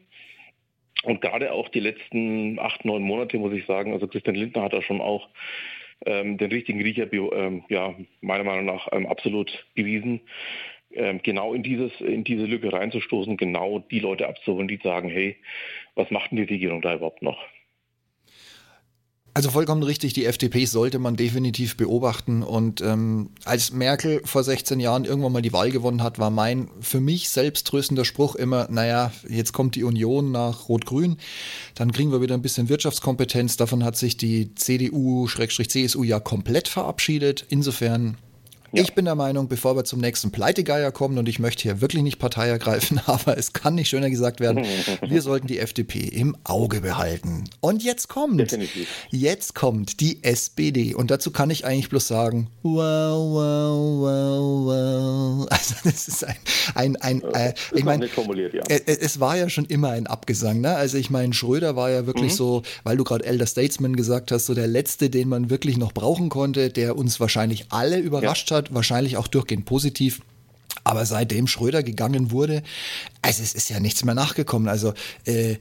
Und 1.04 1.22
gerade 1.22 1.52
auch 1.52 1.70
die 1.70 1.82
letzten 1.82 2.60
acht, 2.60 2.86
neun 2.86 3.04
Monate, 3.04 3.38
muss 3.38 3.54
ich 3.54 3.66
sagen, 3.66 3.94
also 3.94 4.08
Christian 4.08 4.36
Lindner 4.36 4.64
hat 4.64 4.74
da 4.74 4.82
schon 4.82 5.02
auch 5.02 5.30
ähm, 6.06 6.38
den 6.38 6.52
richtigen 6.52 6.82
Riecher, 6.82 7.12
ähm, 7.14 7.64
ja, 7.70 7.94
meiner 8.22 8.44
Meinung 8.44 8.66
nach 8.66 8.88
ähm, 8.92 9.06
absolut 9.06 9.66
bewiesen, 9.76 10.22
ähm, 10.94 11.20
genau 11.24 11.54
in, 11.54 11.64
dieses, 11.64 11.92
in 12.02 12.24
diese 12.24 12.46
Lücke 12.46 12.72
reinzustoßen, 12.72 13.38
genau 13.38 13.80
die 13.80 14.00
Leute 14.00 14.28
abzuholen, 14.28 14.68
die 14.68 14.80
sagen, 14.84 15.10
hey, 15.10 15.36
was 15.96 16.10
macht 16.12 16.32
denn 16.32 16.38
die 16.38 16.54
Regierung 16.54 16.82
da 16.82 16.96
überhaupt 16.96 17.22
noch? 17.22 17.38
Also 19.36 19.50
vollkommen 19.50 19.82
richtig, 19.82 20.14
die 20.14 20.26
FDP 20.26 20.66
sollte 20.66 21.00
man 21.00 21.16
definitiv 21.16 21.76
beobachten. 21.76 22.44
Und 22.44 22.82
ähm, 22.82 23.32
als 23.46 23.72
Merkel 23.72 24.22
vor 24.26 24.44
16 24.44 24.80
Jahren 24.80 25.06
irgendwann 25.06 25.32
mal 25.32 25.42
die 25.42 25.54
Wahl 25.54 25.72
gewonnen 25.72 26.04
hat, 26.04 26.20
war 26.20 26.30
mein 26.30 26.70
für 26.82 27.00
mich 27.00 27.30
selbsttröstender 27.30 28.06
Spruch 28.06 28.36
immer, 28.36 28.68
naja, 28.70 29.12
jetzt 29.28 29.52
kommt 29.52 29.74
die 29.74 29.84
Union 29.84 30.32
nach 30.32 30.70
Rot-Grün, 30.70 31.18
dann 31.74 31.92
kriegen 31.92 32.12
wir 32.12 32.22
wieder 32.22 32.36
ein 32.36 32.44
bisschen 32.44 32.70
Wirtschaftskompetenz. 32.70 33.58
Davon 33.58 33.84
hat 33.84 33.98
sich 33.98 34.18
die 34.18 34.54
CDU-CSU 34.54 36.04
ja 36.04 36.20
komplett 36.20 36.68
verabschiedet. 36.68 37.44
Insofern 37.50 38.18
ja. 38.74 38.82
Ich 38.82 38.96
bin 38.96 39.06
der 39.06 39.16
Meinung, 39.16 39.48
bevor 39.48 39.76
wir 39.76 39.84
zum 39.84 40.00
nächsten 40.00 40.32
Pleitegeier 40.32 40.92
kommen, 40.92 41.18
und 41.18 41.30
ich 41.30 41.38
möchte 41.38 41.64
hier 41.64 41.80
wirklich 41.80 42.02
nicht 42.02 42.18
Partei 42.18 42.48
ergreifen, 42.50 43.00
aber 43.06 43.38
es 43.38 43.54
kann 43.54 43.76
nicht 43.76 43.90
schöner 43.90 44.10
gesagt 44.10 44.40
werden, 44.40 44.66
wir 45.02 45.22
sollten 45.22 45.48
die 45.48 45.60
FDP 45.60 46.00
im 46.00 46.36
Auge 46.44 46.82
behalten. 46.82 47.44
Und 47.60 47.84
jetzt 47.84 48.10
kommt, 48.10 48.40
Definitiv. 48.40 48.88
jetzt 49.12 49.54
kommt 49.54 50.00
die 50.00 50.24
SPD. 50.24 50.96
Und 50.96 51.12
dazu 51.12 51.32
kann 51.32 51.50
ich 51.52 51.66
eigentlich 51.66 51.90
bloß 51.90 52.08
sagen, 52.08 52.50
wow, 52.64 52.82
wow, 53.32 54.00
wow, 54.02 54.66
wow. 54.66 55.48
Also 55.54 55.76
das 55.84 56.08
ist 56.08 56.26
ein, 56.76 56.96
ein, 56.96 56.96
ein 56.98 57.22
äh, 57.34 57.54
ich 57.74 57.84
meine, 57.84 58.08
ja. 58.08 58.64
Äh, 58.70 58.76
äh, 58.76 58.98
es 59.00 59.20
war 59.20 59.38
ja 59.38 59.50
schon 59.50 59.66
immer 59.66 59.90
ein 59.90 60.08
Abgesang. 60.08 60.62
Ne? 60.62 60.76
Also 60.76 60.98
ich 60.98 61.10
meine, 61.10 61.34
Schröder 61.34 61.76
war 61.76 61.92
ja 61.92 62.08
wirklich 62.08 62.32
mhm. 62.34 62.38
so, 62.38 62.64
weil 62.84 62.98
du 62.98 63.04
gerade 63.04 63.24
Elder 63.24 63.46
Statesman 63.46 63.96
gesagt 63.96 64.32
hast, 64.32 64.48
so 64.48 64.54
der 64.54 64.68
letzte, 64.68 65.10
den 65.10 65.30
man 65.30 65.50
wirklich 65.50 65.78
noch 65.78 65.92
brauchen 65.92 66.30
konnte, 66.30 66.70
der 66.70 66.98
uns 66.98 67.20
wahrscheinlich 67.20 67.68
alle 67.70 68.00
überrascht 68.00 68.52
ja. 68.52 68.58
hat 68.58 68.63
hat, 68.64 68.74
wahrscheinlich 68.74 69.18
auch 69.18 69.28
durchgehend 69.28 69.66
positiv. 69.66 70.22
Aber 70.84 71.06
seitdem 71.06 71.48
Schröder 71.48 71.84
gegangen 71.84 72.32
wurde, 72.32 72.64
also 73.22 73.42
es 73.42 73.54
ist 73.54 73.70
ja 73.70 73.80
nichts 73.80 74.04
mehr 74.04 74.16
nachgekommen. 74.16 74.68
Also 74.68 74.94
äh, 75.26 75.56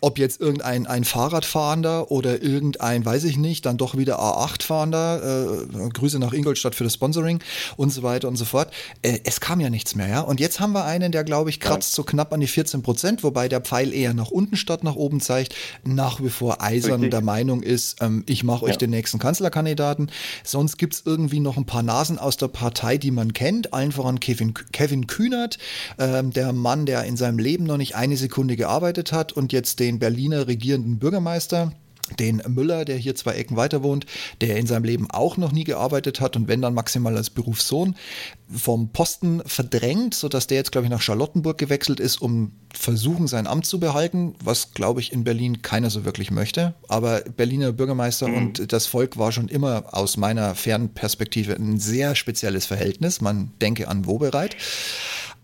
ob 0.00 0.18
jetzt 0.18 0.40
irgendein 0.40 0.86
ein 0.86 1.04
Fahrradfahrender 1.04 2.10
oder 2.10 2.42
irgendein, 2.42 3.04
weiß 3.04 3.24
ich 3.24 3.36
nicht, 3.36 3.66
dann 3.66 3.76
doch 3.76 3.96
wieder 3.96 4.20
A8-Fahrender, 4.20 5.66
äh, 5.72 5.88
Grüße 5.90 6.18
nach 6.18 6.32
Ingolstadt 6.32 6.74
für 6.74 6.84
das 6.84 6.94
Sponsoring 6.94 7.40
und 7.76 7.90
so 7.90 8.02
weiter 8.02 8.28
und 8.28 8.36
so 8.36 8.44
fort. 8.44 8.72
Äh, 9.02 9.20
es 9.24 9.40
kam 9.40 9.60
ja 9.60 9.70
nichts 9.70 9.94
mehr, 9.94 10.08
ja. 10.08 10.20
Und 10.20 10.40
jetzt 10.40 10.60
haben 10.60 10.72
wir 10.72 10.84
einen, 10.84 11.12
der, 11.12 11.24
glaube 11.24 11.50
ich, 11.50 11.60
kratzt 11.60 11.92
so 11.94 12.04
knapp 12.04 12.32
an 12.32 12.40
die 12.40 12.46
14 12.46 12.82
Prozent, 12.82 13.22
wobei 13.22 13.48
der 13.48 13.60
Pfeil 13.60 13.92
eher 13.92 14.14
nach 14.14 14.30
unten 14.30 14.56
statt 14.56 14.84
nach 14.84 14.96
oben 14.96 15.20
zeigt. 15.20 15.54
Nach 15.84 16.22
wie 16.22 16.30
vor 16.30 16.62
eisern 16.62 16.92
Richtig. 16.92 17.10
der 17.10 17.20
Meinung 17.22 17.62
ist, 17.62 18.02
ähm, 18.02 18.24
ich 18.26 18.44
mache 18.44 18.64
euch 18.64 18.72
ja. 18.72 18.78
den 18.78 18.90
nächsten 18.90 19.18
Kanzlerkandidaten. 19.18 20.10
Sonst 20.44 20.78
gibt 20.78 20.94
es 20.94 21.02
irgendwie 21.04 21.40
noch 21.40 21.56
ein 21.56 21.66
paar 21.66 21.82
Nasen 21.82 22.18
aus 22.18 22.36
der 22.36 22.48
Partei, 22.48 22.98
die 22.98 23.10
man 23.10 23.32
kennt. 23.32 23.72
Allen 23.72 23.92
voran 23.92 24.20
Kevin, 24.20 24.54
Kevin 24.72 25.06
Kühnert, 25.06 25.58
ähm, 25.98 26.32
der 26.32 26.52
Mann, 26.52 26.86
der 26.86 27.04
in 27.04 27.16
seinem 27.16 27.38
Leben 27.38 27.64
noch 27.64 27.76
nicht 27.76 27.96
eine 27.96 28.16
Sekunde 28.16 28.56
gearbeitet 28.56 29.12
hat 29.12 29.32
und 29.32 29.52
jetzt 29.52 29.71
den 29.76 29.98
Berliner 29.98 30.46
regierenden 30.46 30.98
Bürgermeister 30.98 31.72
den 32.18 32.42
Müller, 32.48 32.84
der 32.84 32.96
hier 32.96 33.14
zwei 33.14 33.32
Ecken 33.32 33.56
weiter 33.56 33.82
wohnt, 33.82 34.06
der 34.40 34.56
in 34.56 34.66
seinem 34.66 34.84
Leben 34.84 35.10
auch 35.10 35.36
noch 35.36 35.52
nie 35.52 35.64
gearbeitet 35.64 36.20
hat 36.20 36.36
und 36.36 36.48
wenn 36.48 36.60
dann 36.60 36.74
maximal 36.74 37.16
als 37.16 37.30
Berufssohn 37.30 37.94
vom 38.52 38.90
Posten 38.90 39.42
verdrängt, 39.46 40.14
sodass 40.14 40.46
der 40.46 40.58
jetzt, 40.58 40.72
glaube 40.72 40.86
ich, 40.86 40.90
nach 40.90 41.00
Charlottenburg 41.00 41.58
gewechselt 41.58 42.00
ist, 42.00 42.20
um 42.20 42.52
versuchen, 42.74 43.28
sein 43.28 43.46
Amt 43.46 43.66
zu 43.66 43.80
behalten, 43.80 44.34
was, 44.42 44.72
glaube 44.72 45.00
ich, 45.00 45.12
in 45.12 45.24
Berlin 45.24 45.62
keiner 45.62 45.90
so 45.90 46.04
wirklich 46.04 46.30
möchte. 46.30 46.74
Aber 46.88 47.20
Berliner 47.20 47.72
Bürgermeister 47.72 48.28
mhm. 48.28 48.36
und 48.36 48.72
das 48.72 48.86
Volk 48.86 49.16
war 49.16 49.32
schon 49.32 49.48
immer 49.48 49.84
aus 49.92 50.16
meiner 50.16 50.54
fernen 50.54 50.90
Perspektive 50.90 51.54
ein 51.54 51.78
sehr 51.78 52.14
spezielles 52.14 52.66
Verhältnis. 52.66 53.20
Man 53.20 53.52
denke 53.60 53.88
an 53.88 54.06
Wobereit. 54.06 54.56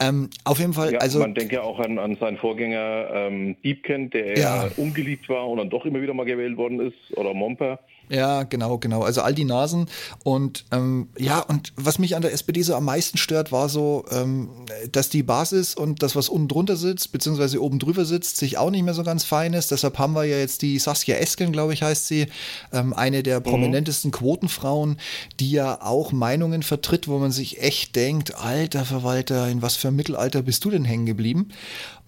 Ähm, 0.00 0.30
auf 0.44 0.58
jeden 0.58 0.72
Fall, 0.72 0.92
ja, 0.92 0.98
also. 1.00 1.18
Man 1.18 1.34
denke 1.34 1.62
auch 1.62 1.78
an, 1.80 1.98
an 1.98 2.16
seinen 2.16 2.36
Vorgänger 2.36 3.08
ähm, 3.12 3.56
Diebken, 3.62 4.10
der 4.10 4.38
ja. 4.38 4.68
ungeliebt 4.76 5.28
war 5.28 5.48
und 5.48 5.58
dann 5.58 5.70
doch 5.70 5.84
immer 5.84 6.00
wieder 6.00 6.14
mal 6.14 6.24
gewählt 6.24 6.56
worden 6.56 6.80
ist, 6.80 7.16
oder 7.16 7.34
Momper. 7.34 7.80
Ja, 8.08 8.44
genau, 8.44 8.78
genau. 8.78 9.02
Also 9.02 9.20
all 9.22 9.34
die 9.34 9.44
Nasen. 9.44 9.86
Und 10.24 10.64
ähm, 10.72 11.08
ja, 11.18 11.40
und 11.40 11.72
was 11.76 11.98
mich 11.98 12.16
an 12.16 12.22
der 12.22 12.32
SPD 12.32 12.62
so 12.62 12.74
am 12.74 12.84
meisten 12.84 13.18
stört, 13.18 13.52
war 13.52 13.68
so, 13.68 14.04
ähm, 14.10 14.48
dass 14.92 15.08
die 15.08 15.22
Basis 15.22 15.74
und 15.74 16.02
das, 16.02 16.16
was 16.16 16.28
unten 16.28 16.48
drunter 16.48 16.76
sitzt, 16.76 17.12
beziehungsweise 17.12 17.62
oben 17.62 17.78
drüber 17.78 18.04
sitzt, 18.04 18.38
sich 18.38 18.58
auch 18.58 18.70
nicht 18.70 18.82
mehr 18.82 18.94
so 18.94 19.02
ganz 19.02 19.24
fein 19.24 19.52
ist. 19.52 19.70
Deshalb 19.70 19.98
haben 19.98 20.14
wir 20.14 20.24
ja 20.24 20.38
jetzt 20.38 20.62
die 20.62 20.78
Saskia 20.78 21.16
Esken, 21.16 21.52
glaube 21.52 21.74
ich, 21.74 21.82
heißt 21.82 22.06
sie, 22.06 22.26
ähm, 22.72 22.92
eine 22.92 23.22
der 23.22 23.40
mhm. 23.40 23.44
prominentesten 23.44 24.10
Quotenfrauen, 24.10 24.98
die 25.40 25.50
ja 25.50 25.82
auch 25.82 26.12
Meinungen 26.12 26.62
vertritt, 26.62 27.08
wo 27.08 27.18
man 27.18 27.32
sich 27.32 27.60
echt 27.60 27.96
denkt, 27.96 28.36
alter 28.36 28.84
Verwalter, 28.84 29.48
in 29.48 29.62
was 29.62 29.76
für 29.76 29.90
Mittelalter 29.90 30.42
bist 30.42 30.64
du 30.64 30.70
denn 30.70 30.84
hängen 30.84 31.06
geblieben? 31.06 31.48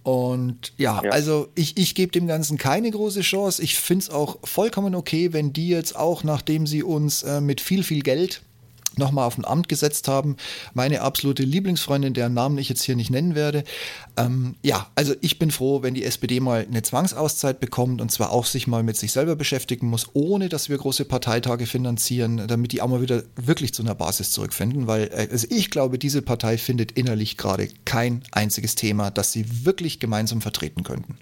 Und 0.03 0.73
ja, 0.79 1.01
ja, 1.05 1.11
also 1.11 1.49
ich, 1.55 1.77
ich 1.77 1.95
gebe 1.95 2.13
dem 2.13 2.27
Ganzen 2.27 2.57
keine 2.57 2.91
große 2.91 3.21
Chance. 3.21 3.63
Ich 3.63 3.79
finde 3.79 4.05
es 4.05 4.11
auch 4.11 4.39
vollkommen 4.45 4.95
okay, 4.95 5.33
wenn 5.33 5.53
die 5.53 5.69
jetzt 5.69 5.95
auch, 5.95 6.25
nachdem 6.25 6.67
sie 6.67 6.83
uns 6.83 7.23
äh, 7.23 7.41
mit 7.41 7.61
viel, 7.61 7.83
viel 7.83 8.03
Geld 8.03 8.43
nochmal 8.97 9.27
auf 9.27 9.39
ein 9.39 9.45
Amt 9.45 9.69
gesetzt 9.69 10.09
haben. 10.09 10.37
Meine 10.75 11.03
absolute 11.03 11.43
Lieblingsfreundin, 11.43 12.15
deren 12.15 12.35
Namen 12.35 12.59
ich 12.59 12.69
jetzt 12.69 12.83
hier 12.83 12.97
nicht 12.97 13.11
nennen 13.11 13.35
werde. 13.35 13.65
Ähm, 14.17 14.57
ja, 14.63 14.89
also 14.95 15.15
ich 15.21 15.39
bin 15.39 15.51
froh, 15.51 15.83
wenn 15.83 15.95
die 15.95 16.05
SPD 16.05 16.41
mal 16.41 16.67
eine 16.69 16.83
Zwangsauszeit 16.83 17.61
bekommt 17.61 18.01
und 18.01 18.11
zwar 18.11 18.31
auch 18.31 18.47
sich 18.47 18.67
mal 18.67 18.83
mit 18.83 18.97
sich 18.97 19.13
selber 19.13 19.37
beschäftigen 19.37 19.89
muss, 19.89 20.09
ohne 20.15 20.49
dass 20.49 20.69
wir 20.69 20.79
große 20.79 21.05
Parteitage 21.05 21.67
finanzieren, 21.67 22.47
damit 22.47 22.73
die 22.73 22.83
auch 22.83 22.89
mal 22.89 23.03
wieder 23.03 23.23
wirklich 23.37 23.75
zu 23.75 23.83
einer 23.83 23.95
Basis 23.95 24.33
zurückfinden, 24.33 24.87
weil 24.87 25.09
äh, 25.13 25.29
also 25.31 25.47
ich 25.51 25.71
glaube, 25.71 25.99
diese 25.99 26.23
Partei 26.23 26.59
findet 26.59 26.93
innerlich 26.93 27.37
gerade 27.37 27.69
kein 27.85 28.23
einziges 28.33 28.75
Thema, 28.75 29.11
das 29.11 29.33
sie 29.33 29.65
wirklich 29.65 30.01
gemeinsam 30.01 30.41
vertreten 30.41 30.83
könnten. 30.83 31.19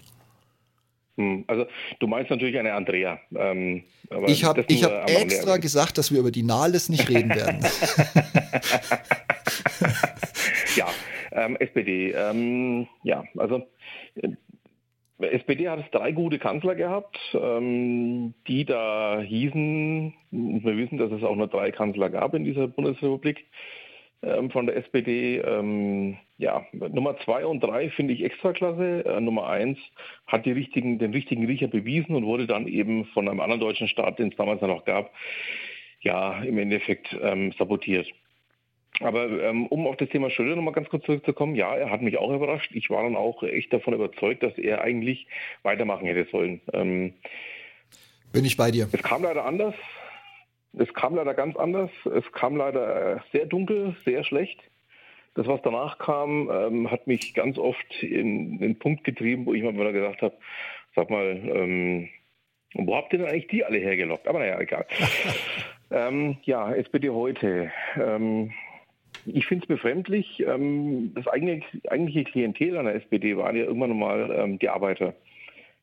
Hm, 1.19 1.43
also 1.47 1.65
du 1.99 2.07
meinst 2.07 2.31
natürlich 2.31 2.57
eine 2.57 2.73
Andrea. 2.73 3.19
Ähm, 3.35 3.83
ich 4.27 4.45
habe 4.45 4.61
hab 4.61 5.09
extra 5.09 5.57
gesagt, 5.57 5.97
dass 5.97 6.13
wir 6.13 6.21
über 6.21 6.31
die 6.31 6.43
Nahles 6.43 6.87
nicht 6.87 7.09
reden 7.09 7.31
werden. 7.31 7.59
ja, 10.77 10.87
ähm, 11.33 11.57
SPD. 11.57 12.11
Ähm, 12.11 12.87
ja, 13.03 13.25
also 13.37 13.67
äh, 14.15 14.29
SPD 15.19 15.67
hat 15.67 15.79
es 15.79 15.91
drei 15.91 16.13
gute 16.13 16.39
Kanzler 16.39 16.75
gehabt, 16.75 17.19
ähm, 17.33 18.33
die 18.47 18.63
da 18.63 19.19
hießen, 19.19 20.13
wir 20.31 20.77
wissen, 20.77 20.97
dass 20.97 21.11
es 21.11 21.23
auch 21.23 21.35
nur 21.35 21.47
drei 21.47 21.71
Kanzler 21.71 22.09
gab 22.09 22.33
in 22.33 22.45
dieser 22.45 22.69
Bundesrepublik 22.69 23.45
ähm, 24.21 24.51
von 24.51 24.65
der 24.65 24.75
SPD. 24.77 25.37
Ähm, 25.37 26.17
ja, 26.37 26.65
Nummer 26.71 27.17
zwei 27.19 27.45
und 27.45 27.61
drei 27.61 27.89
finde 27.89 28.13
ich 28.13 28.23
extra 28.23 28.53
klasse. 28.53 29.05
Äh, 29.05 29.21
Nummer 29.21 29.47
eins 29.47 29.77
hat 30.27 30.45
die 30.45 30.51
richtigen, 30.51 30.99
den 30.99 31.11
richtigen 31.11 31.45
Riecher 31.45 31.67
bewiesen 31.67 32.15
und 32.15 32.25
wurde 32.25 32.47
dann 32.47 32.67
eben 32.67 33.05
von 33.05 33.27
einem 33.27 33.39
anderen 33.39 33.61
deutschen 33.61 33.87
Staat, 33.87 34.19
den 34.19 34.29
es 34.29 34.35
damals 34.35 34.61
noch 34.61 34.85
gab, 34.85 35.13
ja, 36.01 36.41
im 36.43 36.57
Endeffekt 36.57 37.15
ähm, 37.21 37.53
sabotiert. 37.57 38.07
Aber 39.01 39.29
ähm, 39.29 39.67
um 39.67 39.87
auf 39.87 39.95
das 39.95 40.09
Thema 40.09 40.29
Schröder 40.29 40.55
nochmal 40.55 40.73
ganz 40.73 40.89
kurz 40.89 41.05
zurückzukommen, 41.05 41.55
ja, 41.55 41.73
er 41.75 41.89
hat 41.89 42.01
mich 42.01 42.17
auch 42.17 42.33
überrascht. 42.33 42.71
Ich 42.73 42.89
war 42.89 43.03
dann 43.03 43.15
auch 43.15 43.43
echt 43.43 43.71
davon 43.71 43.93
überzeugt, 43.93 44.43
dass 44.43 44.57
er 44.57 44.81
eigentlich 44.81 45.27
weitermachen 45.63 46.05
hätte 46.05 46.29
sollen. 46.29 46.59
Ähm, 46.73 47.13
Bin 48.33 48.43
ich 48.43 48.57
bei 48.57 48.71
dir. 48.71 48.89
Es 48.91 49.01
kam 49.01 49.23
leider 49.23 49.45
anders. 49.45 49.75
Es 50.77 50.93
kam 50.93 51.15
leider 51.15 51.33
ganz 51.33 51.55
anders. 51.55 51.89
Es 52.05 52.31
kam 52.31 52.55
leider 52.55 53.15
äh, 53.15 53.19
sehr 53.31 53.45
dunkel, 53.45 53.95
sehr 54.05 54.23
schlecht. 54.23 54.59
Das, 55.35 55.47
was 55.47 55.61
danach 55.61 55.97
kam, 55.99 56.49
ähm, 56.51 56.91
hat 56.91 57.07
mich 57.07 57.33
ganz 57.33 57.57
oft 57.57 58.03
in 58.03 58.59
den 58.59 58.77
Punkt 58.77 59.03
getrieben, 59.03 59.45
wo 59.45 59.53
ich 59.53 59.63
mir 59.63 59.71
mal 59.71 59.93
gedacht 59.93 60.21
habe, 60.21 60.35
sag 60.95 61.09
mal, 61.09 61.25
ähm, 61.25 62.09
wo 62.73 62.95
habt 62.95 63.13
ihr 63.13 63.19
denn 63.19 63.27
eigentlich 63.27 63.47
die 63.47 63.63
alle 63.63 63.77
hergelockt? 63.77 64.27
Aber 64.27 64.39
naja, 64.39 64.59
egal. 64.59 64.85
ähm, 65.91 66.37
ja, 66.43 66.73
SPD 66.73 67.09
heute. 67.09 67.71
Ähm, 67.95 68.51
ich 69.25 69.47
finde 69.47 69.63
es 69.63 69.67
befremdlich. 69.67 70.43
Ähm, 70.45 71.13
das 71.15 71.27
eigentliche, 71.27 71.89
eigentliche 71.89 72.25
Klientel 72.25 72.77
an 72.77 72.85
der 72.85 72.95
SPD 72.95 73.37
waren 73.37 73.55
ja 73.55 73.63
irgendwann 73.63 73.97
mal 73.97 74.31
ähm, 74.31 74.59
die 74.59 74.69
Arbeiter. 74.69 75.15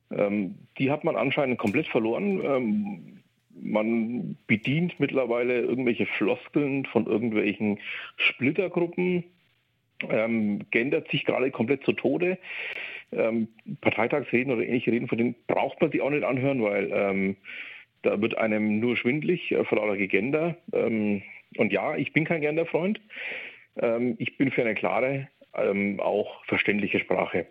die 0.08 0.90
hat 0.92 1.02
man 1.02 1.16
anscheinend 1.16 1.58
komplett 1.58 1.88
verloren 1.88 3.24
man 3.60 4.36
bedient 4.46 4.98
mittlerweile 4.98 5.60
irgendwelche 5.60 6.06
Floskeln 6.06 6.84
von 6.86 7.06
irgendwelchen 7.06 7.78
Splittergruppen, 8.16 9.24
ähm, 10.08 10.66
gendert 10.70 11.10
sich 11.10 11.24
gerade 11.24 11.50
komplett 11.50 11.84
zu 11.84 11.92
Tode. 11.92 12.38
Ähm, 13.12 13.48
Parteitagsreden 13.80 14.52
oder 14.52 14.62
ähnliche 14.62 14.92
Reden, 14.92 15.08
von 15.08 15.18
denen 15.18 15.36
braucht 15.46 15.80
man 15.80 15.90
sich 15.90 16.02
auch 16.02 16.10
nicht 16.10 16.24
anhören, 16.24 16.62
weil 16.62 16.90
ähm, 16.92 17.36
da 18.02 18.20
wird 18.20 18.36
einem 18.36 18.80
nur 18.80 18.96
schwindlig 18.96 19.52
äh, 19.52 19.64
vor 19.64 19.78
lauter 19.78 19.96
Gegender. 19.96 20.56
Ähm, 20.72 21.22
und 21.56 21.72
ja, 21.72 21.96
ich 21.96 22.12
bin 22.12 22.24
kein 22.24 22.40
Genderfreund. 22.40 23.00
Ähm, 23.80 24.16
ich 24.18 24.36
bin 24.36 24.50
für 24.50 24.62
eine 24.62 24.74
klare, 24.74 25.28
ähm, 25.54 26.00
auch 26.00 26.44
verständliche 26.46 26.98
Sprache. 26.98 27.46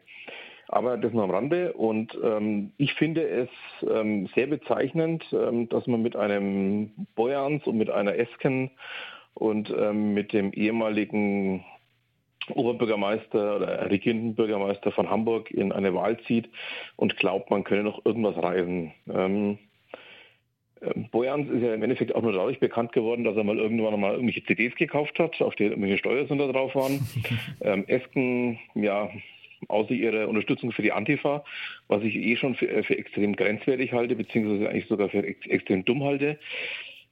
Aber 0.67 0.97
das 0.97 1.13
nur 1.13 1.23
am 1.23 1.31
Rande. 1.31 1.73
Und 1.73 2.17
ähm, 2.23 2.71
ich 2.77 2.93
finde 2.93 3.27
es 3.27 3.49
ähm, 3.87 4.27
sehr 4.35 4.47
bezeichnend, 4.47 5.23
ähm, 5.31 5.69
dass 5.69 5.85
man 5.87 6.01
mit 6.01 6.15
einem 6.15 6.91
Boyans 7.15 7.65
und 7.67 7.77
mit 7.77 7.89
einer 7.89 8.17
Esken 8.17 8.71
und 9.35 9.73
ähm, 9.77 10.13
mit 10.13 10.33
dem 10.33 10.53
ehemaligen 10.53 11.63
Oberbürgermeister 12.49 13.57
oder 13.57 13.89
regierenden 13.89 14.35
Bürgermeister 14.35 14.91
von 14.91 15.09
Hamburg 15.09 15.51
in 15.51 15.71
eine 15.71 15.93
Wahl 15.93 16.19
zieht 16.27 16.49
und 16.95 17.17
glaubt, 17.17 17.49
man 17.49 17.63
könne 17.63 17.83
noch 17.83 18.05
irgendwas 18.05 18.41
reisen. 18.41 18.93
Ähm, 19.11 19.57
ähm 20.81 21.09
Boyans 21.11 21.49
ist 21.49 21.61
ja 21.61 21.73
im 21.73 21.83
Endeffekt 21.83 22.13
auch 22.13 22.21
nur 22.21 22.33
dadurch 22.33 22.59
bekannt 22.59 22.91
geworden, 22.93 23.23
dass 23.23 23.35
er 23.35 23.43
mal 23.43 23.57
irgendwann 23.57 23.99
mal 23.99 24.13
irgendwelche 24.13 24.43
CDs 24.45 24.75
gekauft 24.75 25.17
hat, 25.19 25.41
auf 25.41 25.55
denen 25.55 25.71
irgendwelche 25.71 25.97
Steuersünder 25.97 26.51
drauf 26.51 26.75
waren. 26.75 27.07
ähm, 27.61 27.85
Esken, 27.87 28.59
ja, 28.75 29.09
außer 29.67 29.91
ihrer 29.91 30.27
Unterstützung 30.27 30.71
für 30.71 30.81
die 30.81 30.91
Antifa, 30.91 31.43
was 31.87 32.03
ich 32.03 32.15
eh 32.15 32.35
schon 32.35 32.55
für, 32.55 32.69
äh, 32.69 32.83
für 32.83 32.97
extrem 32.97 33.35
grenzwertig 33.35 33.93
halte, 33.93 34.15
beziehungsweise 34.15 34.69
eigentlich 34.69 34.87
sogar 34.87 35.09
für 35.09 35.25
ex 35.25 35.45
extrem 35.47 35.85
dumm 35.85 36.03
halte, 36.03 36.39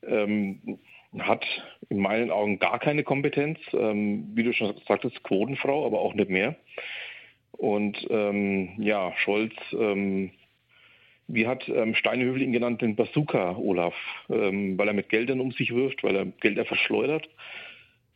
ähm, 0.07 0.79
hat 1.19 1.45
in 1.89 1.99
meinen 1.99 2.31
Augen 2.31 2.59
gar 2.59 2.79
keine 2.79 3.03
Kompetenz, 3.03 3.59
ähm, 3.73 4.31
wie 4.33 4.43
du 4.43 4.53
schon 4.53 4.73
sagtest, 4.87 5.23
Quotenfrau, 5.23 5.85
aber 5.85 5.99
auch 5.99 6.15
nicht 6.15 6.29
mehr. 6.29 6.55
Und 7.51 8.07
ähm, 8.09 8.69
ja, 8.79 9.13
Scholz, 9.17 9.53
ähm, 9.73 10.31
wie 11.27 11.47
hat 11.47 11.69
ähm, 11.69 11.95
Steinhövel 11.95 12.41
ihn 12.41 12.51
genannt, 12.51 12.81
den 12.81 12.95
Bazooka 12.95 13.55
Olaf, 13.57 13.95
ähm, 14.29 14.77
weil 14.77 14.87
er 14.87 14.93
mit 14.93 15.09
Geldern 15.09 15.39
um 15.39 15.51
sich 15.51 15.73
wirft, 15.73 16.03
weil 16.03 16.15
er 16.15 16.25
Gelder 16.25 16.65
verschleudert 16.65 17.29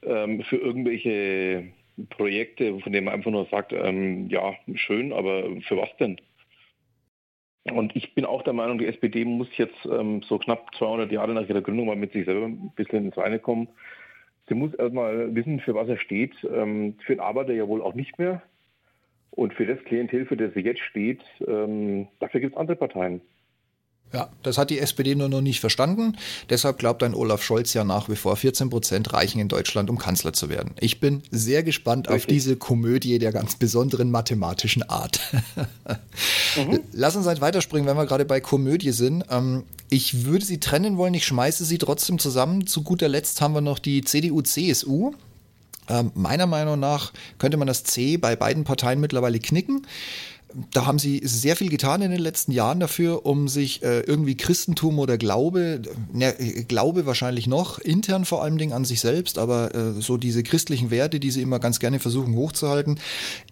ähm, 0.03 0.41
für 0.43 0.57
irgendwelche 0.57 1.65
Projekte, 2.09 2.79
von 2.79 2.91
denen 2.91 3.05
man 3.05 3.15
einfach 3.15 3.31
nur 3.31 3.45
sagt, 3.45 3.73
ähm, 3.73 4.27
ja, 4.29 4.53
schön, 4.75 5.13
aber 5.13 5.43
für 5.67 5.77
was 5.77 5.89
denn? 5.97 6.19
Und 7.63 7.95
ich 7.95 8.13
bin 8.15 8.25
auch 8.25 8.43
der 8.43 8.53
Meinung, 8.53 8.77
die 8.77 8.85
SPD 8.85 9.25
muss 9.25 9.49
jetzt 9.57 9.85
ähm, 9.85 10.21
so 10.23 10.37
knapp 10.37 10.73
200 10.75 11.11
Jahre 11.11 11.33
nach 11.33 11.47
ihrer 11.47 11.61
Gründung 11.61 11.87
mal 11.87 11.95
mit 11.95 12.13
sich 12.13 12.25
selber 12.25 12.45
ein 12.45 12.71
bisschen 12.75 13.05
ins 13.05 13.17
Reine 13.17 13.39
kommen. 13.39 13.67
Sie 14.47 14.55
muss 14.55 14.73
erstmal 14.73 15.35
wissen, 15.35 15.59
für 15.59 15.75
was 15.75 15.89
er 15.89 15.97
steht. 15.97 16.33
Ähm, 16.43 16.95
für 17.05 17.15
den 17.15 17.19
Arbeiter 17.19 17.53
ja 17.53 17.67
wohl 17.67 17.81
auch 17.81 17.93
nicht 17.93 18.17
mehr. 18.17 18.41
Und 19.31 19.53
für 19.53 19.65
das 19.65 19.83
Klientel, 19.83 20.25
für 20.25 20.37
das 20.37 20.53
sie 20.53 20.61
jetzt 20.61 20.81
steht, 20.81 21.21
ähm, 21.45 22.07
dafür 22.19 22.39
gibt 22.39 22.53
es 22.53 22.57
andere 22.57 22.77
Parteien. 22.77 23.21
Ja, 24.13 24.29
das 24.41 24.57
hat 24.57 24.69
die 24.69 24.79
SPD 24.79 25.15
nur 25.15 25.27
noch 25.27 25.41
nicht 25.41 25.59
verstanden. 25.59 26.15
Deshalb 26.49 26.79
glaubt 26.79 27.03
ein 27.03 27.13
Olaf 27.13 27.43
Scholz 27.43 27.73
ja 27.73 27.83
nach 27.83 28.07
wie 28.07 28.15
vor, 28.15 28.37
14 28.37 28.69
Prozent 28.69 29.11
reichen 29.11 29.39
in 29.39 29.49
Deutschland, 29.49 29.89
um 29.89 29.97
Kanzler 29.97 30.31
zu 30.31 30.49
werden. 30.49 30.75
Ich 30.79 31.01
bin 31.01 31.23
sehr 31.29 31.61
gespannt 31.61 32.07
Richtig. 32.07 32.23
auf 32.23 32.27
diese 32.27 32.55
Komödie 32.55 33.19
der 33.19 33.33
ganz 33.33 33.55
besonderen 33.55 34.09
mathematischen 34.09 34.83
Art. 34.83 35.19
mhm. 36.55 36.79
Lass 36.93 37.17
uns 37.17 37.27
halt 37.27 37.41
weiterspringen, 37.41 37.85
wenn 37.85 37.97
wir 37.97 38.05
gerade 38.05 38.23
bei 38.23 38.39
Komödie 38.39 38.91
sind. 38.91 39.25
Ähm, 39.29 39.63
ich 39.89 40.25
würde 40.25 40.45
sie 40.45 40.61
trennen 40.61 40.95
wollen, 40.95 41.13
ich 41.13 41.25
schmeiße 41.25 41.65
sie 41.65 41.77
trotzdem 41.77 42.17
zusammen. 42.17 42.65
Zu 42.65 42.83
guter 42.83 43.09
Letzt 43.09 43.41
haben 43.41 43.53
wir 43.53 43.61
noch 43.61 43.79
die 43.79 44.03
CDU-CSU. 44.03 45.13
Ähm, 45.89 46.11
meiner 46.15 46.47
Meinung 46.47 46.79
nach 46.79 47.13
könnte 47.39 47.57
man 47.57 47.67
das 47.67 47.83
C 47.83 48.17
bei 48.17 48.35
beiden 48.35 48.63
Parteien 48.63 48.99
mittlerweile 48.99 49.39
knicken. 49.39 49.85
Da 50.71 50.85
haben 50.85 50.97
sie 50.97 51.21
sehr 51.23 51.55
viel 51.55 51.69
getan 51.69 52.01
in 52.01 52.09
den 52.09 52.21
letzten 52.21 52.51
Jahren 52.51 52.79
dafür, 52.79 53.25
um 53.25 53.47
sich 53.47 53.83
äh, 53.83 53.99
irgendwie 54.01 54.37
Christentum 54.37 54.97
oder 54.97 55.17
Glaube, 55.17 55.81
ne, 56.13 56.33
Glaube 56.67 57.05
wahrscheinlich 57.05 57.47
noch, 57.47 57.79
intern 57.79 58.23
vor 58.23 58.43
allem 58.43 58.57
Dingen 58.57 58.71
an 58.71 58.85
sich 58.85 59.01
selbst, 59.01 59.37
aber 59.37 59.75
äh, 59.75 60.01
so 60.01 60.17
diese 60.17 60.43
christlichen 60.43 60.89
Werte, 60.89 61.19
die 61.19 61.31
sie 61.31 61.41
immer 61.41 61.59
ganz 61.59 61.79
gerne 61.79 61.99
versuchen 61.99 62.35
hochzuhalten. 62.35 62.99